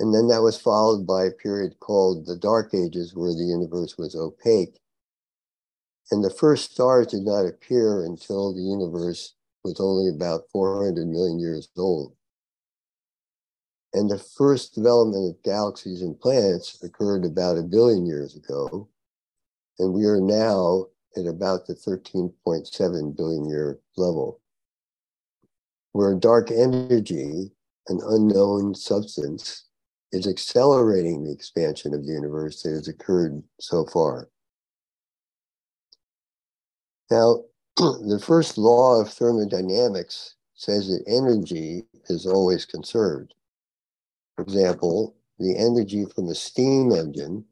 And 0.00 0.12
then 0.12 0.26
that 0.28 0.42
was 0.42 0.60
followed 0.60 1.06
by 1.06 1.24
a 1.24 1.30
period 1.30 1.78
called 1.78 2.26
the 2.26 2.36
Dark 2.36 2.74
Ages, 2.74 3.14
where 3.14 3.32
the 3.32 3.44
universe 3.44 3.96
was 3.96 4.16
opaque. 4.16 4.80
And 6.10 6.22
the 6.22 6.30
first 6.30 6.72
stars 6.72 7.06
did 7.08 7.22
not 7.22 7.46
appear 7.46 8.04
until 8.04 8.52
the 8.52 8.60
universe 8.60 9.34
was 9.62 9.80
only 9.80 10.14
about 10.14 10.42
400 10.52 11.06
million 11.06 11.38
years 11.38 11.68
old. 11.76 12.14
And 13.94 14.10
the 14.10 14.18
first 14.18 14.74
development 14.74 15.30
of 15.30 15.42
galaxies 15.44 16.02
and 16.02 16.18
planets 16.18 16.82
occurred 16.82 17.24
about 17.24 17.56
a 17.56 17.62
billion 17.62 18.04
years 18.04 18.34
ago. 18.34 18.88
And 19.78 19.94
we 19.94 20.04
are 20.04 20.20
now 20.20 20.86
at 21.16 21.26
about 21.26 21.66
the 21.66 21.74
13.7 21.74 23.16
billion 23.16 23.48
year 23.48 23.78
level, 23.96 24.40
where 25.92 26.12
dark 26.16 26.50
energy, 26.50 27.52
an 27.88 28.00
unknown 28.04 28.74
substance, 28.74 29.66
is 30.10 30.26
accelerating 30.26 31.22
the 31.22 31.32
expansion 31.32 31.94
of 31.94 32.04
the 32.04 32.12
universe 32.12 32.62
that 32.62 32.70
has 32.70 32.88
occurred 32.88 33.44
so 33.60 33.86
far. 33.86 34.28
Now, 37.12 37.44
the 37.76 38.20
first 38.24 38.58
law 38.58 39.00
of 39.00 39.12
thermodynamics 39.12 40.34
says 40.54 40.88
that 40.88 41.04
energy 41.06 41.84
is 42.08 42.26
always 42.26 42.64
conserved. 42.64 43.34
For 44.36 44.42
example, 44.42 45.14
the 45.38 45.56
energy 45.56 46.04
from 46.04 46.28
a 46.28 46.34
steam 46.34 46.92
engine, 46.92 47.44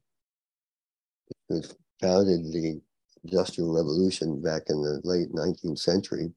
which 1.47 1.65
founded 2.01 2.51
the 2.51 2.81
Industrial 3.23 3.73
Revolution 3.73 4.41
back 4.41 4.63
in 4.67 4.81
the 4.81 4.99
late 5.03 5.31
19th 5.33 5.79
century, 5.79 6.33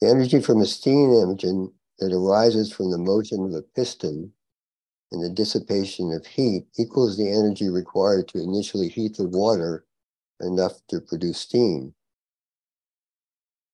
the 0.00 0.08
energy 0.08 0.40
from 0.40 0.60
a 0.60 0.66
steam 0.66 1.12
engine 1.12 1.72
that 1.98 2.12
arises 2.12 2.72
from 2.72 2.90
the 2.90 2.98
motion 2.98 3.44
of 3.44 3.54
a 3.54 3.62
piston 3.62 4.32
and 5.12 5.22
the 5.22 5.30
dissipation 5.30 6.12
of 6.12 6.26
heat 6.26 6.66
equals 6.76 7.16
the 7.16 7.30
energy 7.30 7.68
required 7.68 8.26
to 8.28 8.42
initially 8.42 8.88
heat 8.88 9.16
the 9.16 9.28
water 9.28 9.86
enough 10.40 10.80
to 10.88 11.00
produce 11.00 11.38
steam. 11.38 11.94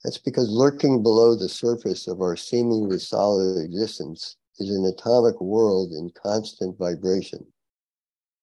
That's 0.05 0.19
because 0.19 0.51
lurking 0.51 1.03
below 1.03 1.35
the 1.35 1.49
surface 1.49 2.07
of 2.07 2.21
our 2.21 2.37
seemingly 2.37 2.99
solid 2.99 3.63
existence 3.63 4.37
is 4.61 4.71
an 4.71 4.85
atomic 4.85 5.41
world 5.41 5.93
in 5.93 6.11
constant 6.11 6.79
vibration. 6.79 7.47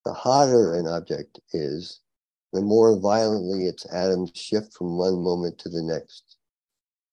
The 0.06 0.14
hotter 0.14 0.76
an 0.76 0.88
object 0.88 1.40
is, 1.54 2.02
the 2.54 2.62
more 2.62 3.00
violently 3.00 3.66
its 3.66 3.86
atoms 3.94 4.32
shift 4.34 4.74
from 4.74 4.98
one 4.98 5.22
moment 5.22 5.60
to 5.60 5.70
the 5.70 5.84
next. 5.84 6.38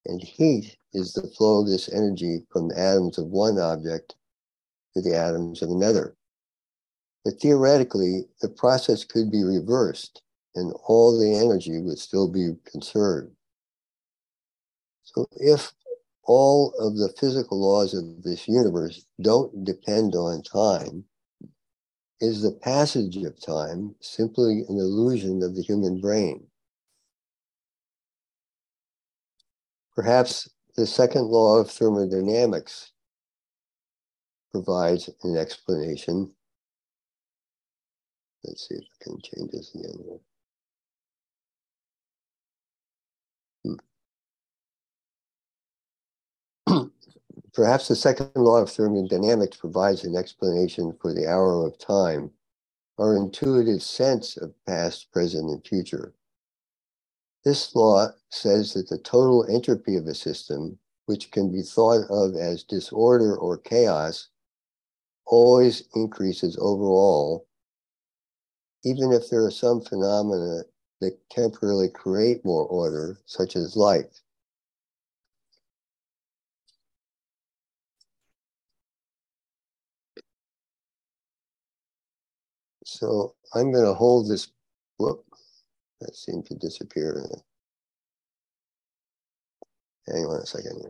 And 0.07 0.23
heat 0.23 0.77
is 0.93 1.13
the 1.13 1.29
flow 1.37 1.63
of 1.63 1.69
this 1.69 1.93
energy 1.93 2.47
from 2.51 2.69
the 2.69 2.79
atoms 2.79 3.19
of 3.19 3.27
one 3.27 3.59
object 3.59 4.15
to 4.95 5.03
the 5.03 5.17
atoms 5.17 5.61
of 5.61 5.71
another. 5.71 6.17
But 7.25 7.41
theoretically, 7.41 8.27
the 8.41 8.51
process 8.51 9.03
could 9.03 9.31
be 9.31 9.43
reversed 9.43 10.23
and 10.55 10.73
all 10.85 11.19
the 11.19 11.35
energy 11.35 11.81
would 11.81 11.99
still 11.99 12.31
be 12.31 12.55
conserved. 12.65 13.35
So 15.03 15.27
if 15.33 15.73
all 16.27 16.73
of 16.79 16.97
the 16.97 17.13
physical 17.19 17.61
laws 17.61 17.95
of 17.95 18.23
this 18.23 18.49
universe 18.49 19.07
don't 19.21 19.65
depend 19.65 20.15
on 20.15 20.43
time, 20.43 21.05
is 22.21 22.43
the 22.43 22.53
passage 22.53 23.17
of 23.17 23.41
time 23.45 23.95
simply 24.01 24.65
an 24.69 24.79
illusion 24.79 25.43
of 25.43 25.55
the 25.55 25.63
human 25.63 26.01
brain? 26.01 26.47
Perhaps 29.95 30.49
the 30.77 30.87
second 30.87 31.27
law 31.27 31.59
of 31.59 31.71
thermodynamics 31.71 32.93
provides 34.51 35.11
an 35.23 35.37
explanation. 35.37 36.33
Let's 38.45 38.69
see 38.69 38.77
if 38.77 38.85
I 38.85 39.05
can 39.05 39.21
change 39.21 39.51
this 39.53 39.75
again. 39.75 40.21
Perhaps 47.55 47.89
the 47.89 47.97
second 47.97 48.31
law 48.37 48.59
of 48.63 48.71
thermodynamics 48.71 49.57
provides 49.57 50.05
an 50.05 50.17
explanation 50.17 50.97
for 51.01 51.15
the 51.15 51.25
arrow 51.25 51.67
of 51.67 51.79
time, 51.79 52.33
our 52.99 53.17
intuitive 53.17 53.83
sense 53.83 54.37
of 54.37 54.55
past, 54.67 55.13
present, 55.13 55.51
and 55.51 55.67
future. 55.67 56.15
This 57.45 57.75
law 57.77 58.09
says 58.31 58.75
that 58.75 58.89
the 58.89 58.99
total 58.99 59.47
entropy 59.49 59.97
of 59.97 60.07
a 60.07 60.15
system, 60.15 60.79
which 61.07 61.31
can 61.31 61.53
be 61.53 61.63
thought 61.63 62.05
of 62.11 62.37
as 62.37 62.65
disorder 62.65 63.37
or 63.37 63.59
chaos, 63.59 64.29
always 65.27 65.85
increases 65.95 66.59
overall, 66.61 67.47
even 68.85 69.13
if 69.13 69.31
there 69.31 69.45
are 69.45 69.51
some 69.51 69.81
phenomena 69.81 70.63
that 71.01 71.19
temporarily 71.31 71.89
create 71.89 72.45
more 72.45 72.67
order, 72.67 73.19
such 73.27 73.57
as 73.57 73.77
light. 73.77 74.21
So 82.95 83.37
I'm 83.55 83.73
going 83.73 83.87
to 83.87 83.95
hold 83.95 84.31
this, 84.31 84.49
whoop, 84.99 85.25
that 86.01 86.17
seemed 86.17 86.47
to 86.47 86.55
disappear. 86.57 87.27
Hang 90.07 90.25
on 90.27 90.43
a 90.43 90.47
second. 90.47 90.83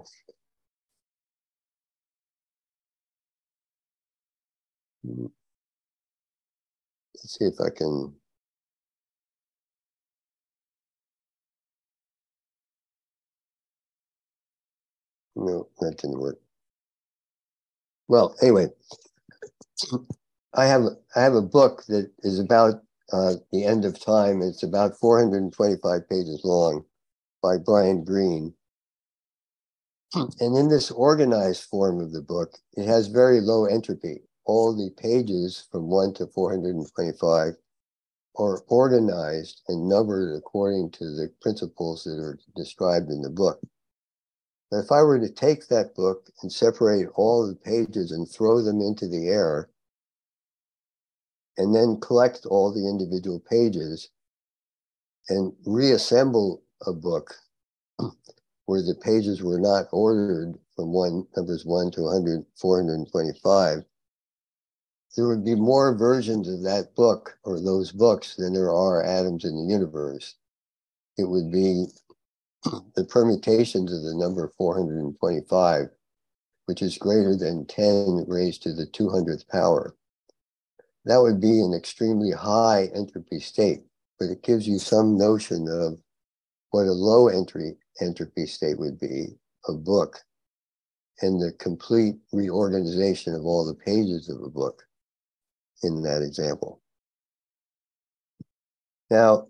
Let's 5.04 5.42
see 7.38 7.46
if 7.46 7.60
I 7.60 7.70
can. 7.70 8.14
No, 15.36 15.68
that 15.80 15.98
didn't 15.98 16.20
work. 16.20 16.38
Well, 18.08 18.34
anyway, 18.42 18.68
I 20.54 20.66
have 20.66 20.84
I 21.16 21.22
have 21.22 21.34
a 21.34 21.42
book 21.42 21.84
that 21.88 22.10
is 22.20 22.38
about 22.38 22.82
uh, 23.12 23.34
the 23.52 23.64
end 23.64 23.84
of 23.84 24.00
time. 24.00 24.42
It's 24.42 24.62
about 24.62 24.98
425 24.98 26.08
pages 26.08 26.40
long, 26.44 26.84
by 27.42 27.58
Brian 27.58 28.04
Greene. 28.04 28.54
And 30.14 30.56
in 30.56 30.68
this 30.68 30.90
organized 30.92 31.64
form 31.64 32.00
of 32.00 32.12
the 32.12 32.22
book, 32.22 32.58
it 32.76 32.86
has 32.86 33.08
very 33.08 33.40
low 33.40 33.66
entropy 33.66 34.22
all 34.46 34.74
the 34.74 34.90
pages 35.00 35.66
from 35.70 35.88
1 35.88 36.14
to 36.14 36.26
425 36.26 37.54
are 38.36 38.62
organized 38.66 39.62
and 39.68 39.88
numbered 39.88 40.36
according 40.36 40.90
to 40.90 41.04
the 41.04 41.32
principles 41.40 42.04
that 42.04 42.18
are 42.18 42.38
described 42.56 43.10
in 43.10 43.22
the 43.22 43.30
book. 43.30 43.60
But 44.70 44.78
if 44.78 44.92
I 44.92 45.02
were 45.02 45.20
to 45.20 45.28
take 45.28 45.68
that 45.68 45.94
book 45.94 46.28
and 46.42 46.52
separate 46.52 47.08
all 47.14 47.46
the 47.46 47.54
pages 47.54 48.10
and 48.10 48.28
throw 48.28 48.60
them 48.60 48.80
into 48.80 49.06
the 49.08 49.28
air, 49.28 49.70
and 51.56 51.74
then 51.74 52.00
collect 52.00 52.46
all 52.46 52.72
the 52.72 52.88
individual 52.88 53.40
pages 53.40 54.10
and 55.28 55.52
reassemble 55.64 56.62
a 56.86 56.92
book 56.92 57.34
where 58.66 58.82
the 58.82 58.94
pages 58.94 59.42
were 59.42 59.60
not 59.60 59.86
ordered 59.92 60.54
from 60.74 60.92
one 60.92 61.26
numbers 61.36 61.64
1 61.64 61.90
to 61.92 62.02
100 62.02 62.44
425 62.56 63.84
there 65.16 65.28
would 65.28 65.44
be 65.44 65.54
more 65.54 65.94
versions 65.94 66.48
of 66.48 66.62
that 66.62 66.94
book 66.96 67.38
or 67.44 67.60
those 67.60 67.92
books 67.92 68.34
than 68.34 68.52
there 68.52 68.72
are 68.72 69.02
atoms 69.02 69.44
in 69.44 69.54
the 69.54 69.72
universe. 69.72 70.34
It 71.16 71.24
would 71.24 71.52
be 71.52 71.86
the 72.96 73.04
permutations 73.04 73.92
of 73.92 74.02
the 74.02 74.14
number 74.14 74.52
425, 74.58 75.88
which 76.66 76.82
is 76.82 76.98
greater 76.98 77.36
than 77.36 77.66
10 77.66 78.24
raised 78.26 78.62
to 78.64 78.72
the 78.72 78.86
200th 78.86 79.48
power. 79.48 79.94
That 81.04 81.20
would 81.20 81.40
be 81.40 81.60
an 81.60 81.74
extremely 81.74 82.30
high 82.30 82.90
entropy 82.94 83.40
state, 83.40 83.84
but 84.18 84.30
it 84.30 84.42
gives 84.42 84.66
you 84.66 84.78
some 84.78 85.18
notion 85.18 85.68
of 85.68 85.98
what 86.70 86.86
a 86.86 86.92
low 86.92 87.28
entry 87.28 87.76
entropy 88.00 88.46
state 88.46 88.78
would 88.78 88.98
be, 88.98 89.38
a 89.68 89.72
book, 89.72 90.18
and 91.20 91.40
the 91.40 91.52
complete 91.52 92.16
reorganization 92.32 93.34
of 93.34 93.44
all 93.44 93.66
the 93.66 93.74
pages 93.74 94.28
of 94.28 94.42
a 94.42 94.48
book 94.48 94.82
in 95.82 96.02
that 96.02 96.22
example. 96.22 96.80
Now, 99.10 99.48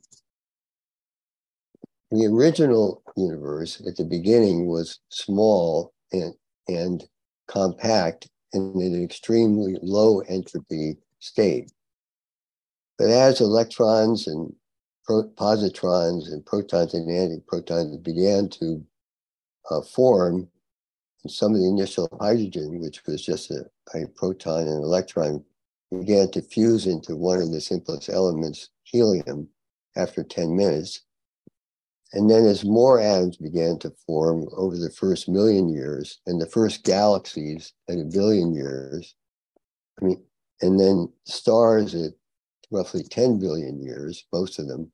the 2.11 2.27
original 2.27 3.03
universe 3.17 3.81
at 3.87 3.97
the 3.97 4.05
beginning 4.05 4.67
was 4.67 4.99
small 5.09 5.93
and, 6.13 6.35
and 6.69 7.05
compact 7.49 8.29
and 8.53 8.75
an 8.77 9.03
extremely 9.03 9.77
low 9.83 10.21
entropy 10.21 10.99
state. 11.25 11.73
But 12.99 13.09
as 13.09 13.41
electrons 13.41 14.27
and 14.27 14.55
pro- 15.05 15.31
positrons 15.31 16.31
and 16.31 16.45
protons 16.45 16.95
and 16.95 17.09
antiprotons 17.09 18.03
began 18.03 18.49
to 18.51 18.85
uh, 19.71 19.81
form, 19.81 20.49
and 21.23 21.33
some 21.33 21.55
of 21.55 21.61
the 21.61 21.69
initial 21.69 22.09
hydrogen, 22.21 22.81
which 22.81 23.05
was 23.07 23.25
just 23.25 23.51
a, 23.51 23.65
a 23.95 24.07
proton 24.09 24.69
and 24.69 24.85
electron, 24.85 25.43
began 25.91 26.31
to 26.33 26.43
fuse 26.43 26.87
into 26.87 27.17
one 27.17 27.41
of 27.41 27.51
the 27.51 27.61
simplest 27.61 28.11
elements, 28.11 28.69
helium, 28.83 29.49
after 29.97 30.23
10 30.23 30.55
minutes. 30.55 31.01
And 32.13 32.31
then 32.31 32.45
as 32.45 32.65
more 32.65 33.01
atoms 33.01 33.39
began 33.39 33.79
to 33.81 33.95
form 34.07 34.47
over 34.53 34.77
the 34.77 34.91
first 34.91 35.29
million 35.29 35.69
years 35.69 36.21
and 36.27 36.41
the 36.41 36.47
first 36.47 36.85
galaxies 36.85 37.73
at 37.89 37.99
a 37.99 38.05
billion 38.05 38.55
years, 38.55 39.15
I 40.01 40.05
mean, 40.05 40.23
and 40.61 40.79
then 40.79 41.13
stars 41.25 41.95
at 41.95 42.13
roughly 42.71 43.03
10 43.03 43.39
billion 43.39 43.83
years, 43.83 44.25
most 44.33 44.59
of 44.59 44.69
them, 44.69 44.91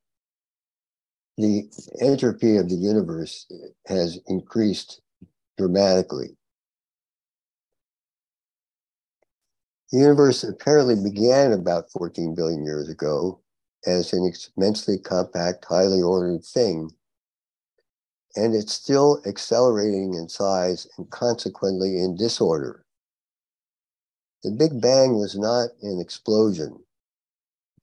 the 1.37 1.71
entropy 2.01 2.57
of 2.57 2.69
the 2.69 2.75
universe 2.75 3.47
has 3.87 4.19
increased 4.27 5.01
dramatically. 5.57 6.37
The 9.93 9.99
universe 9.99 10.45
apparently 10.45 10.97
began 10.97 11.53
about 11.53 11.91
14 11.91 12.35
billion 12.35 12.65
years 12.65 12.89
ago 12.89 13.41
as 13.87 14.13
an 14.13 14.31
immensely 14.57 14.99
compact, 14.99 15.65
highly 15.65 16.03
ordered 16.03 16.45
thing. 16.45 16.91
And 18.37 18.55
it's 18.55 18.73
still 18.73 19.21
accelerating 19.27 20.15
in 20.15 20.29
size 20.29 20.87
and 20.97 21.11
consequently 21.11 21.99
in 21.99 22.17
disorder. 22.17 22.85
The 24.43 24.51
Big 24.51 24.81
Bang 24.81 25.19
was 25.19 25.37
not 25.37 25.69
an 25.83 26.01
explosion, 26.01 26.83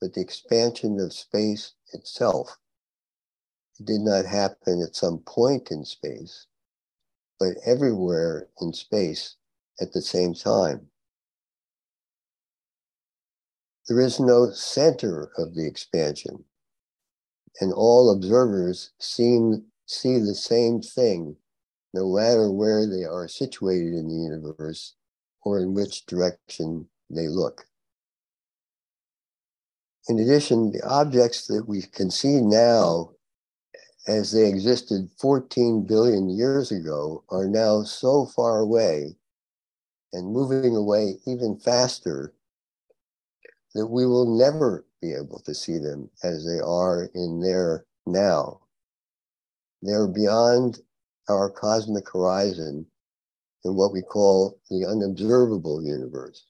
but 0.01 0.13
the 0.13 0.21
expansion 0.21 0.99
of 0.99 1.13
space 1.13 1.73
itself. 1.93 2.57
It 3.79 3.85
did 3.85 4.01
not 4.01 4.25
happen 4.25 4.81
at 4.81 4.95
some 4.95 5.19
point 5.19 5.69
in 5.69 5.85
space, 5.85 6.47
but 7.39 7.57
everywhere 7.63 8.49
in 8.59 8.73
space 8.73 9.35
at 9.79 9.93
the 9.93 10.01
same 10.01 10.33
time. 10.33 10.89
There 13.87 14.01
is 14.01 14.19
no 14.19 14.49
center 14.49 15.31
of 15.37 15.53
the 15.53 15.67
expansion, 15.67 16.43
and 17.61 17.71
all 17.71 18.09
observers 18.09 18.91
seem 18.97 19.67
see 19.85 20.17
the 20.17 20.35
same 20.35 20.81
thing, 20.81 21.37
no 21.93 22.13
matter 22.13 22.51
where 22.51 22.87
they 22.87 23.05
are 23.05 23.27
situated 23.27 23.93
in 23.93 24.09
the 24.09 24.15
universe 24.15 24.96
or 25.47 25.59
in 25.59 25.73
which 25.73 26.05
direction 26.05 26.85
they 27.09 27.29
look. 27.29 27.65
In 30.09 30.19
addition, 30.19 30.71
the 30.71 30.85
objects 30.85 31.47
that 31.47 31.65
we 31.67 31.81
can 31.81 32.11
see 32.11 32.41
now 32.41 33.11
as 34.07 34.31
they 34.31 34.47
existed 34.47 35.09
14 35.19 35.85
billion 35.85 36.29
years 36.29 36.71
ago 36.71 37.23
are 37.29 37.47
now 37.47 37.83
so 37.83 38.25
far 38.25 38.59
away 38.59 39.15
and 40.11 40.33
moving 40.33 40.75
away 40.75 41.15
even 41.25 41.57
faster 41.57 42.33
that 43.73 43.87
we 43.87 44.05
will 44.05 44.37
never 44.37 44.85
be 45.01 45.13
able 45.13 45.39
to 45.45 45.53
see 45.53 45.77
them 45.77 46.09
as 46.23 46.45
they 46.45 46.59
are 46.59 47.09
in 47.13 47.39
there 47.41 47.85
now. 48.05 48.59
They're 49.81 50.07
beyond 50.07 50.79
our 51.29 51.49
cosmic 51.49 52.09
horizon 52.11 52.85
in 53.67 53.75
what 53.75 53.93
we 53.93 54.01
call 54.01 54.59
the 54.69 54.85
unobservable 54.85 55.83
universe. 55.83 56.45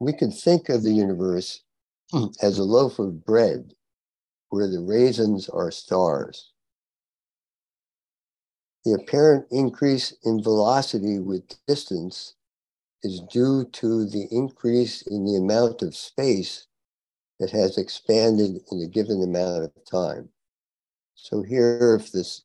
We 0.00 0.12
could 0.12 0.34
think 0.34 0.68
of 0.68 0.82
the 0.82 0.92
universe 0.92 1.62
hmm. 2.10 2.26
as 2.42 2.58
a 2.58 2.64
loaf 2.64 2.98
of 2.98 3.24
bread 3.24 3.74
where 4.48 4.68
the 4.68 4.80
raisins 4.80 5.48
are 5.48 5.70
stars. 5.70 6.50
The 8.84 8.92
apparent 8.92 9.46
increase 9.50 10.14
in 10.24 10.42
velocity 10.42 11.18
with 11.18 11.56
distance 11.66 12.34
is 13.02 13.20
due 13.20 13.64
to 13.72 14.06
the 14.06 14.26
increase 14.30 15.02
in 15.02 15.24
the 15.24 15.36
amount 15.36 15.82
of 15.82 15.96
space 15.96 16.66
that 17.40 17.50
has 17.50 17.78
expanded 17.78 18.60
in 18.70 18.82
a 18.82 18.86
given 18.86 19.22
amount 19.22 19.64
of 19.64 19.72
time. 19.90 20.28
So 21.14 21.42
here, 21.42 21.98
if 22.00 22.12
this 22.12 22.42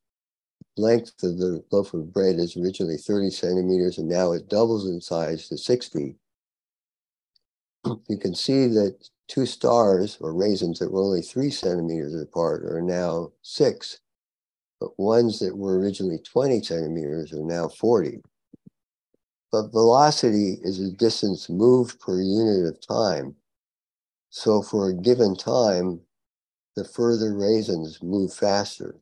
length 0.78 1.24
of 1.24 1.38
the 1.38 1.64
loaf 1.72 1.94
of 1.94 2.14
bread 2.14 2.36
is 2.36 2.56
originally 2.56 2.98
30 2.98 3.30
centimeters 3.30 3.98
and 3.98 4.08
now 4.08 4.32
it 4.32 4.50
doubles 4.50 4.88
in 4.88 5.02
size 5.02 5.48
to 5.50 5.58
60, 5.58 6.16
you 8.08 8.18
can 8.18 8.36
see 8.36 8.68
that 8.68 9.10
two 9.28 9.46
stars 9.46 10.18
or 10.22 10.34
raisins 10.34 10.80
that 10.80 10.92
were 10.92 11.02
only 11.02 11.22
three 11.22 11.52
centimeters 11.52 12.20
apart 12.20 12.64
are 12.64 12.82
now 12.82 13.32
six 13.42 14.00
but 14.80 14.98
ones 14.98 15.40
that 15.40 15.56
were 15.56 15.78
originally 15.78 16.20
20 16.20 16.64
centimeters 16.64 17.34
are 17.34 17.44
now 17.44 17.68
40. 17.68 18.22
But 19.52 19.72
velocity 19.72 20.58
is 20.62 20.80
a 20.80 20.92
distance 20.92 21.50
moved 21.50 22.00
per 22.00 22.22
unit 22.22 22.66
of 22.66 22.88
time. 22.88 23.36
So 24.32 24.62
for 24.62 24.90
a 24.90 24.94
given 24.94 25.36
time, 25.36 26.02
the 26.76 26.86
further 26.86 27.34
raisins 27.36 28.04
move 28.04 28.34
faster. 28.34 29.02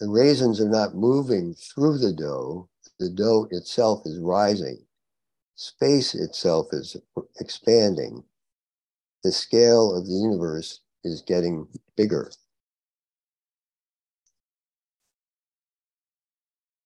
The 0.00 0.08
raisins 0.08 0.60
are 0.60 0.68
not 0.68 0.94
moving 0.94 1.54
through 1.54 1.98
the 1.98 2.12
dough. 2.12 2.68
The 2.98 3.10
dough 3.10 3.48
itself 3.50 4.06
is 4.06 4.18
rising. 4.18 4.86
Space 5.56 6.14
itself 6.14 6.68
is 6.72 6.96
expanding. 7.40 8.24
The 9.24 9.32
scale 9.32 9.94
of 9.94 10.06
the 10.06 10.14
universe 10.14 10.80
is 11.04 11.22
getting 11.22 11.68
bigger. 11.96 12.30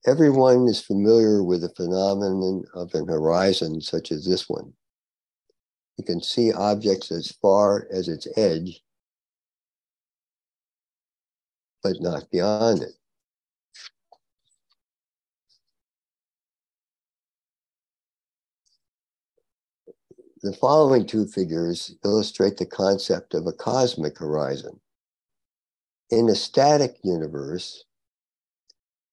Everyone 0.07 0.69
is 0.69 0.81
familiar 0.81 1.43
with 1.43 1.61
the 1.63 1.69
phenomenon 1.69 2.65
of 2.75 2.95
an 2.95 3.09
horizon 3.09 3.81
such 3.81 4.13
as 4.13 4.25
this 4.25 4.49
one. 4.49 4.75
You 5.99 6.05
can 6.05 6.23
see 6.23 6.53
objects 6.53 7.13
as 7.13 7.31
far 7.31 7.87
as 7.93 8.09
its 8.09 8.27
edge, 8.37 8.83
but 11.83 12.01
not 12.01 12.31
beyond 12.31 12.83
it. 12.83 12.93
The 20.43 20.53
following 20.55 21.07
two 21.07 21.27
figures 21.27 21.95
illustrate 22.05 22.57
the 22.57 22.67
concept 22.67 23.35
of 23.35 23.47
a 23.47 23.53
cosmic 23.53 24.19
horizon. 24.19 24.81
In 26.11 26.29
a 26.29 26.35
static 26.35 26.99
universe, 27.05 27.85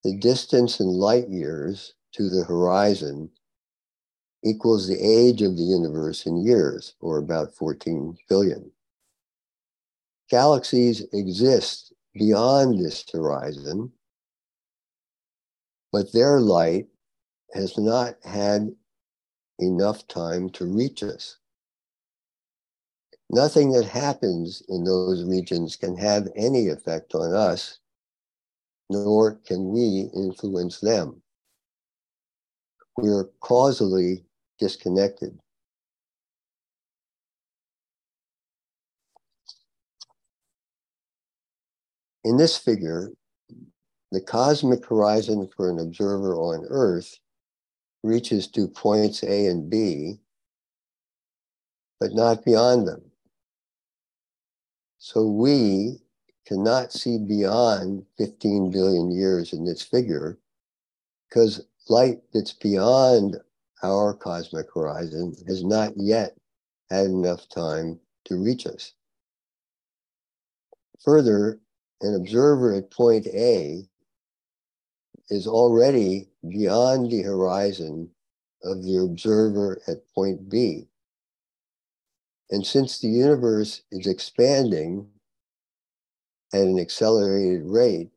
the 0.03 0.17
distance 0.17 0.79
in 0.79 0.87
light 0.87 1.29
years 1.29 1.93
to 2.13 2.29
the 2.29 2.45
horizon 2.45 3.29
equals 4.43 4.87
the 4.87 4.99
age 4.99 5.41
of 5.41 5.57
the 5.57 5.63
universe 5.63 6.25
in 6.25 6.37
years, 6.37 6.95
or 7.01 7.17
about 7.17 7.53
14 7.53 8.17
billion. 8.27 8.71
Galaxies 10.29 11.05
exist 11.13 11.93
beyond 12.13 12.79
this 12.79 13.03
horizon, 13.11 13.91
but 15.91 16.13
their 16.13 16.39
light 16.39 16.87
has 17.53 17.77
not 17.77 18.15
had 18.23 18.69
enough 19.59 20.07
time 20.07 20.49
to 20.51 20.65
reach 20.65 21.03
us. 21.03 21.37
Nothing 23.29 23.71
that 23.73 23.85
happens 23.85 24.63
in 24.69 24.83
those 24.83 25.23
regions 25.23 25.75
can 25.75 25.97
have 25.97 26.27
any 26.35 26.69
effect 26.69 27.13
on 27.13 27.33
us 27.33 27.79
nor 28.89 29.35
can 29.45 29.69
we 29.69 30.09
influence 30.15 30.79
them. 30.79 31.21
We 32.97 33.09
are 33.09 33.29
causally 33.39 34.25
disconnected. 34.59 35.39
In 42.23 42.37
this 42.37 42.57
figure, 42.57 43.11
the 44.11 44.21
cosmic 44.21 44.85
horizon 44.85 45.49
for 45.55 45.69
an 45.69 45.79
observer 45.79 46.35
on 46.35 46.65
Earth 46.69 47.17
reaches 48.03 48.47
to 48.47 48.67
points 48.67 49.23
A 49.23 49.47
and 49.47 49.69
B, 49.69 50.19
but 51.99 52.13
not 52.13 52.45
beyond 52.45 52.87
them. 52.87 53.01
So 54.99 55.25
we 55.25 55.99
cannot 56.45 56.91
see 56.91 57.17
beyond 57.17 58.05
15 58.17 58.71
billion 58.71 59.11
years 59.11 59.53
in 59.53 59.63
this 59.63 59.81
figure 59.81 60.37
because 61.29 61.65
light 61.87 62.21
that's 62.33 62.53
beyond 62.53 63.37
our 63.83 64.13
cosmic 64.13 64.67
horizon 64.73 65.35
has 65.47 65.63
not 65.63 65.93
yet 65.95 66.35
had 66.89 67.05
enough 67.05 67.47
time 67.49 67.99
to 68.25 68.35
reach 68.35 68.65
us. 68.65 68.93
Further, 71.03 71.59
an 72.01 72.15
observer 72.15 72.73
at 72.73 72.91
point 72.91 73.27
A 73.27 73.87
is 75.29 75.47
already 75.47 76.29
beyond 76.47 77.11
the 77.11 77.21
horizon 77.21 78.09
of 78.63 78.83
the 78.83 78.97
observer 78.97 79.81
at 79.87 80.07
point 80.13 80.49
B. 80.49 80.87
And 82.51 82.65
since 82.65 82.99
the 82.99 83.07
universe 83.07 83.83
is 83.91 84.07
expanding 84.07 85.07
at 86.53 86.61
an 86.61 86.79
accelerated 86.79 87.63
rate, 87.65 88.09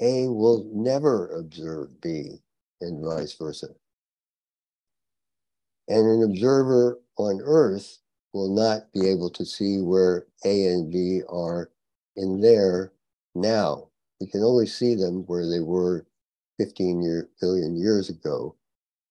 A 0.00 0.28
will 0.28 0.68
never 0.74 1.28
observe 1.38 2.00
B 2.00 2.42
and 2.80 3.04
vice 3.04 3.34
versa. 3.34 3.68
And 5.88 6.06
an 6.06 6.30
observer 6.30 7.00
on 7.16 7.40
Earth 7.42 7.98
will 8.32 8.54
not 8.54 8.92
be 8.92 9.08
able 9.08 9.30
to 9.30 9.44
see 9.44 9.80
where 9.80 10.26
A 10.44 10.66
and 10.66 10.92
B 10.92 11.22
are 11.28 11.70
in 12.16 12.40
there 12.40 12.92
now. 13.34 13.88
We 14.20 14.26
can 14.28 14.42
only 14.42 14.66
see 14.66 14.94
them 14.94 15.24
where 15.26 15.48
they 15.48 15.60
were 15.60 16.06
15 16.58 17.02
year, 17.02 17.28
billion 17.40 17.76
years 17.76 18.08
ago 18.08 18.54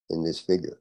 in 0.10 0.24
this 0.24 0.40
figure. 0.40 0.80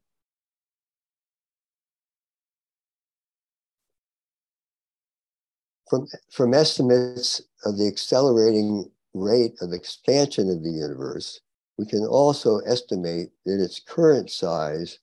From, 5.88 6.06
from 6.30 6.52
estimates 6.52 7.40
of 7.64 7.78
the 7.78 7.86
accelerating 7.86 8.90
rate 9.14 9.54
of 9.62 9.72
expansion 9.72 10.50
of 10.50 10.62
the 10.62 10.70
universe, 10.70 11.40
we 11.78 11.86
can 11.86 12.04
also 12.04 12.58
estimate 12.58 13.30
that 13.46 13.62
its 13.62 13.78
current 13.80 14.30
size 14.30 14.98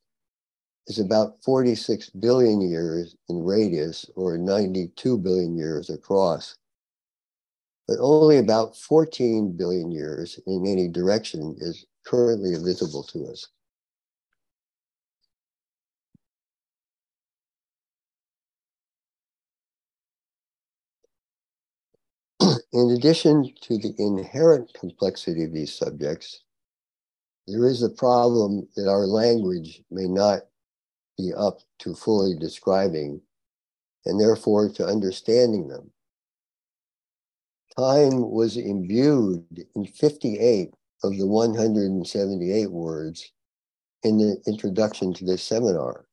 is 0.87 0.99
about 0.99 1.41
46 1.43 2.09
billion 2.11 2.61
years 2.61 3.15
in 3.29 3.43
radius 3.43 4.05
or 4.15 4.37
92 4.37 5.17
billion 5.17 5.57
years 5.57 5.89
across. 5.89 6.57
But 7.87 7.97
only 8.01 8.37
about 8.39 8.75
14 8.75 9.55
billion 9.55 9.89
years 9.89 10.39
in 10.45 10.67
any 10.67 10.89
direction 10.89 11.55
is 11.59 11.85
currently 12.05 12.55
visible 12.55 13.03
to 13.03 13.27
us. 13.27 13.47
in 22.73 22.89
addition 22.91 23.53
to 23.61 23.77
the 23.77 23.93
inherent 23.97 24.73
complexity 24.73 25.45
of 25.45 25.53
these 25.53 25.73
subjects, 25.73 26.41
there 27.47 27.67
is 27.67 27.83
a 27.83 27.89
problem 27.89 28.67
that 28.75 28.89
our 28.89 29.05
language 29.05 29.83
may 29.91 30.07
not 30.07 30.41
be 31.17 31.31
up 31.37 31.59
to 31.79 31.93
fully 31.93 32.35
describing 32.37 33.21
and 34.05 34.19
therefore 34.19 34.69
to 34.69 34.85
understanding 34.85 35.67
them. 35.67 35.91
Time 37.77 38.31
was 38.31 38.57
imbued 38.57 39.45
in 39.75 39.85
58 39.85 40.73
of 41.03 41.17
the 41.17 41.27
178 41.27 42.71
words 42.71 43.31
in 44.03 44.17
the 44.17 44.41
introduction 44.47 45.13
to 45.13 45.25
this 45.25 45.43
seminar. 45.43 46.05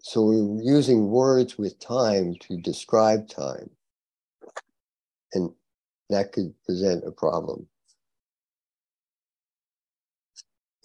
So 0.00 0.24
we're 0.24 0.62
using 0.62 1.08
words 1.08 1.58
with 1.58 1.78
time 1.78 2.36
to 2.42 2.56
describe 2.58 3.28
time. 3.28 3.70
And 5.34 5.50
that 6.10 6.32
could 6.32 6.54
present 6.64 7.04
a 7.06 7.10
problem. 7.10 7.66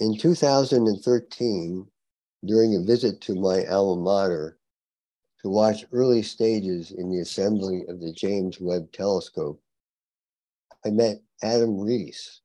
In 0.01 0.17
2013, 0.17 1.87
during 2.43 2.75
a 2.75 2.81
visit 2.81 3.21
to 3.21 3.35
my 3.35 3.67
alma 3.67 4.01
mater 4.01 4.57
to 5.43 5.49
watch 5.49 5.85
early 5.91 6.23
stages 6.23 6.89
in 6.89 7.11
the 7.11 7.19
assembly 7.19 7.85
of 7.87 7.99
the 7.99 8.11
James 8.11 8.59
Webb 8.59 8.91
Telescope, 8.93 9.61
I 10.83 10.89
met 10.89 11.21
Adam 11.43 11.79
Riess, 11.79 12.41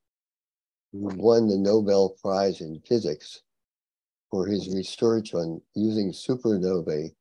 who 0.93 1.09
won 1.17 1.49
the 1.49 1.57
Nobel 1.57 2.11
Prize 2.11 2.61
in 2.61 2.83
Physics 2.87 3.41
for 4.31 4.47
his 4.47 4.69
research 4.75 5.33
on 5.33 5.63
using 5.75 6.13
supernovae 6.13 7.15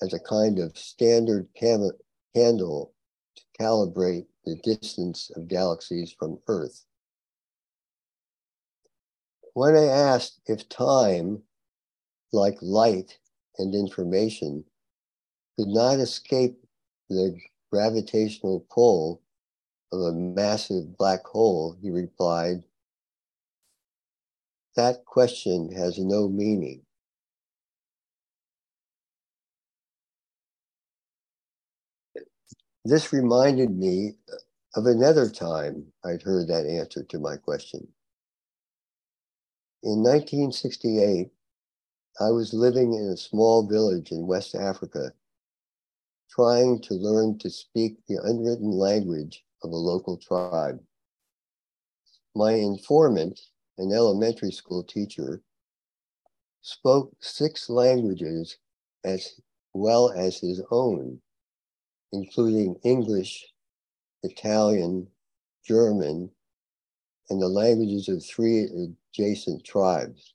as 0.00 0.14
a 0.14 0.18
kind 0.18 0.58
of 0.58 0.78
standard 0.78 1.46
cam- 1.54 1.90
candle 2.34 2.94
to 3.36 3.42
calibrate 3.60 4.28
the 4.46 4.56
distance 4.64 5.30
of 5.36 5.46
galaxies 5.46 6.10
from 6.18 6.38
Earth. 6.48 6.86
When 9.56 9.74
I 9.74 9.86
asked 9.86 10.42
if 10.48 10.68
time, 10.68 11.42
like 12.32 12.58
light 12.62 13.18
and 13.58 13.74
information, 13.74 14.64
could 15.58 15.68
not 15.68 16.00
escape 16.00 16.64
the 17.10 17.38
gravitational 17.72 18.66
pull 18.70 19.22
of 19.92 20.00
a 20.00 20.12
massive 20.12 20.98
black 20.98 21.24
hole, 21.26 21.76
he 21.82 21.90
replied, 21.90 22.64
That 24.76 25.04
question 25.06 25.72
has 25.72 25.98
no 25.98 26.28
meaning. 26.28 26.82
This 32.84 33.12
reminded 33.12 33.70
me 33.76 34.16
of 34.76 34.86
another 34.86 35.30
time 35.30 35.92
I'd 36.04 36.22
heard 36.22 36.48
that 36.48 36.66
answer 36.66 37.04
to 37.04 37.18
my 37.18 37.36
question. 37.36 37.88
In 39.86 40.02
1968, 40.02 41.30
I 42.18 42.30
was 42.30 42.52
living 42.52 42.94
in 42.94 43.04
a 43.04 43.16
small 43.16 43.68
village 43.68 44.10
in 44.10 44.26
West 44.26 44.56
Africa, 44.56 45.12
trying 46.28 46.80
to 46.80 46.94
learn 46.94 47.38
to 47.38 47.48
speak 47.48 48.04
the 48.08 48.18
unwritten 48.24 48.72
language 48.72 49.44
of 49.62 49.70
a 49.70 49.76
local 49.76 50.16
tribe. 50.16 50.80
My 52.34 52.54
informant, 52.54 53.40
an 53.78 53.92
elementary 53.92 54.50
school 54.50 54.82
teacher, 54.82 55.40
spoke 56.62 57.14
six 57.20 57.70
languages 57.70 58.58
as 59.04 59.40
well 59.72 60.10
as 60.10 60.40
his 60.40 60.60
own, 60.72 61.20
including 62.10 62.74
English, 62.82 63.46
Italian, 64.24 65.06
German, 65.64 66.32
and 67.30 67.40
the 67.40 67.48
languages 67.48 68.08
of 68.08 68.24
three 68.24 68.66
adjacent 69.16 69.64
tribes. 69.64 70.34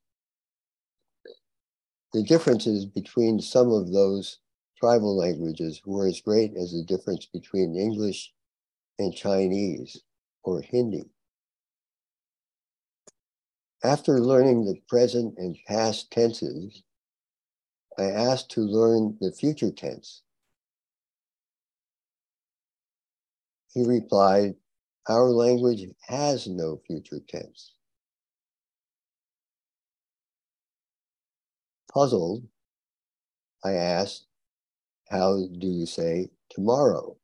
The 2.13 2.23
differences 2.23 2.85
between 2.85 3.39
some 3.39 3.71
of 3.71 3.91
those 3.91 4.39
tribal 4.77 5.15
languages 5.15 5.81
were 5.85 6.07
as 6.07 6.21
great 6.21 6.55
as 6.57 6.71
the 6.71 6.83
difference 6.83 7.25
between 7.25 7.77
English 7.77 8.33
and 8.99 9.15
Chinese 9.15 10.01
or 10.43 10.61
Hindi. 10.61 11.03
After 13.83 14.19
learning 14.19 14.65
the 14.65 14.79
present 14.87 15.35
and 15.37 15.57
past 15.67 16.11
tenses, 16.11 16.83
I 17.97 18.03
asked 18.03 18.51
to 18.51 18.61
learn 18.61 19.17
the 19.21 19.31
future 19.31 19.71
tense. 19.71 20.21
He 23.73 23.83
replied, 23.83 24.55
Our 25.07 25.29
language 25.29 25.87
has 26.07 26.47
no 26.47 26.81
future 26.85 27.21
tense. 27.27 27.73
Puzzled, 31.93 32.43
I 33.63 33.73
asked, 33.73 34.25
How 35.09 35.45
do 35.59 35.67
you 35.67 35.85
say 35.85 36.29
tomorrow? 36.49 37.17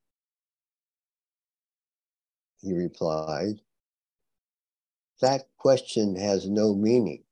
He 2.62 2.74
replied, 2.74 3.62
That 5.22 5.48
question 5.58 6.16
has 6.18 6.50
no 6.50 6.76
meaning. 6.76 7.24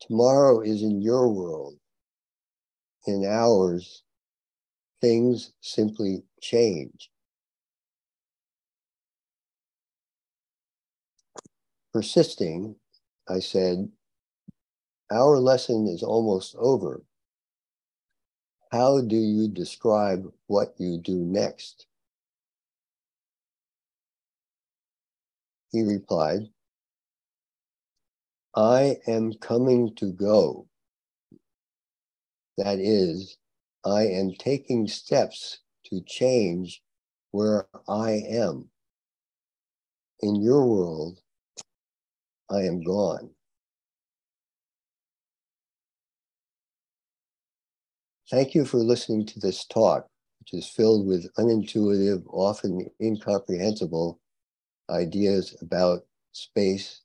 Tomorrow 0.00 0.60
is 0.60 0.82
in 0.82 1.02
your 1.02 1.28
world. 1.32 1.76
In 3.06 3.24
ours, 3.24 4.02
things 5.00 5.52
simply 5.60 6.24
change. 6.40 7.10
Persisting, 11.92 12.76
I 13.28 13.40
said, 13.40 13.90
our 15.12 15.38
lesson 15.38 15.88
is 15.88 16.02
almost 16.02 16.56
over. 16.58 17.02
How 18.72 19.00
do 19.02 19.16
you 19.16 19.48
describe 19.48 20.32
what 20.48 20.74
you 20.78 20.98
do 20.98 21.16
next? 21.16 21.86
He 25.72 25.82
replied, 25.82 26.50
I 28.56 28.98
am 29.08 29.34
coming 29.34 29.94
to 29.96 30.12
go. 30.12 30.68
That 32.58 32.78
is, 32.80 33.38
I 33.84 34.04
am 34.08 34.32
taking 34.32 34.88
steps 34.88 35.60
to 35.86 36.02
change 36.02 36.82
where 37.32 37.66
I 37.88 38.22
am. 38.30 38.66
in 40.22 40.36
your 40.42 40.66
world, 40.66 41.20
I 42.50 42.62
am 42.64 42.82
gone. 42.84 43.35
Thank 48.28 48.56
you 48.56 48.64
for 48.64 48.78
listening 48.78 49.24
to 49.26 49.38
this 49.40 49.64
talk, 49.66 50.08
which 50.40 50.52
is 50.52 50.68
filled 50.68 51.06
with 51.06 51.32
unintuitive, 51.34 52.24
often 52.28 52.90
incomprehensible 53.00 54.18
ideas 54.90 55.56
about 55.62 56.04
space, 56.32 57.02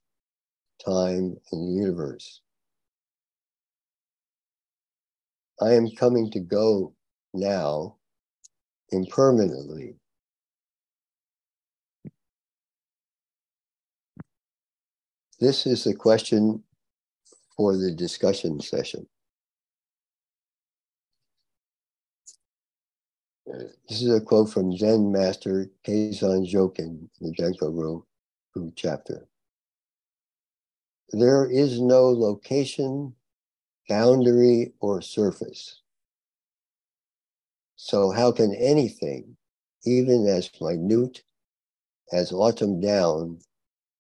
time, 0.84 1.38
and 1.52 1.68
the 1.68 1.80
universe. 1.80 2.42
I 5.62 5.74
am 5.74 5.92
coming 5.92 6.32
to 6.32 6.40
go 6.40 6.96
now 7.36 7.98
impermanently. 8.92 9.96
This 15.40 15.68
is 15.68 15.84
the 15.84 15.94
question 15.94 16.64
for 17.56 17.78
the 17.78 17.92
discussion 17.92 18.60
session. 18.60 19.08
This 23.46 24.02
is 24.02 24.14
a 24.14 24.22
quote 24.22 24.50
from 24.52 24.78
Zen 24.78 25.12
master 25.12 25.70
Keizan 25.86 26.48
Jokin 26.48 27.10
in 27.20 27.28
the 27.28 27.34
Genko 27.34 27.74
Ro 27.74 28.06
chapter. 28.76 29.28
There 31.12 31.50
is 31.50 31.82
no 31.82 32.10
location, 32.10 33.16
boundary, 33.90 34.74
or 34.80 35.02
surface. 35.02 35.82
So, 37.76 38.12
how 38.12 38.32
can 38.32 38.54
anything, 38.54 39.36
even 39.86 40.28
as 40.28 40.50
minute 40.62 41.24
as 42.14 42.32
autumn 42.32 42.80
down, 42.80 43.40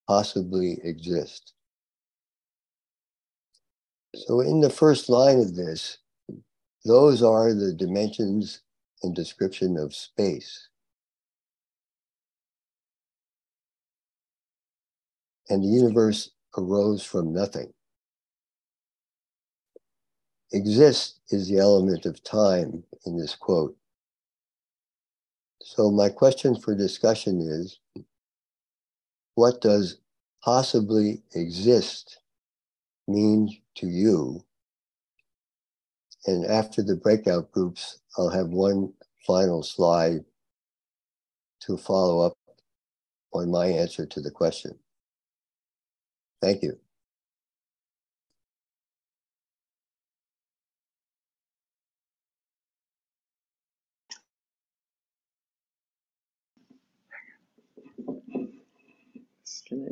possibly 0.07 0.79
exist? 0.83 1.53
So, 4.15 4.41
in 4.41 4.61
the 4.61 4.69
first 4.69 5.09
line 5.09 5.39
of 5.39 5.55
this, 5.55 5.97
those 6.85 7.23
are 7.23 7.53
the 7.53 7.73
dimensions 7.73 8.61
and 9.03 9.15
description 9.15 9.77
of 9.77 9.95
space. 9.95 10.69
And 15.49 15.63
the 15.63 15.67
universe 15.67 16.31
arose 16.57 17.03
from 17.03 17.33
nothing. 17.33 17.73
Exist 20.53 21.19
is 21.29 21.49
the 21.49 21.59
element 21.59 22.05
of 22.05 22.23
time 22.23 22.83
in 23.05 23.17
this 23.17 23.35
quote. 23.35 23.75
So, 25.61 25.91
my 25.91 26.09
question 26.09 26.55
for 26.55 26.75
discussion 26.75 27.41
is 27.41 27.79
what 29.35 29.61
does 29.61 29.97
possibly 30.43 31.23
exist 31.35 32.19
mean 33.07 33.49
to 33.75 33.87
you? 33.87 34.43
And 36.27 36.45
after 36.45 36.83
the 36.83 36.95
breakout 36.95 37.51
groups, 37.51 38.00
I'll 38.17 38.29
have 38.29 38.49
one 38.49 38.93
final 39.27 39.63
slide 39.63 40.25
to 41.61 41.77
follow 41.77 42.25
up 42.25 42.33
on 43.33 43.51
my 43.51 43.67
answer 43.67 44.05
to 44.07 44.21
the 44.21 44.31
question. 44.31 44.77
Thank 46.41 46.63
you. 46.63 46.79
Gonna 59.69 59.91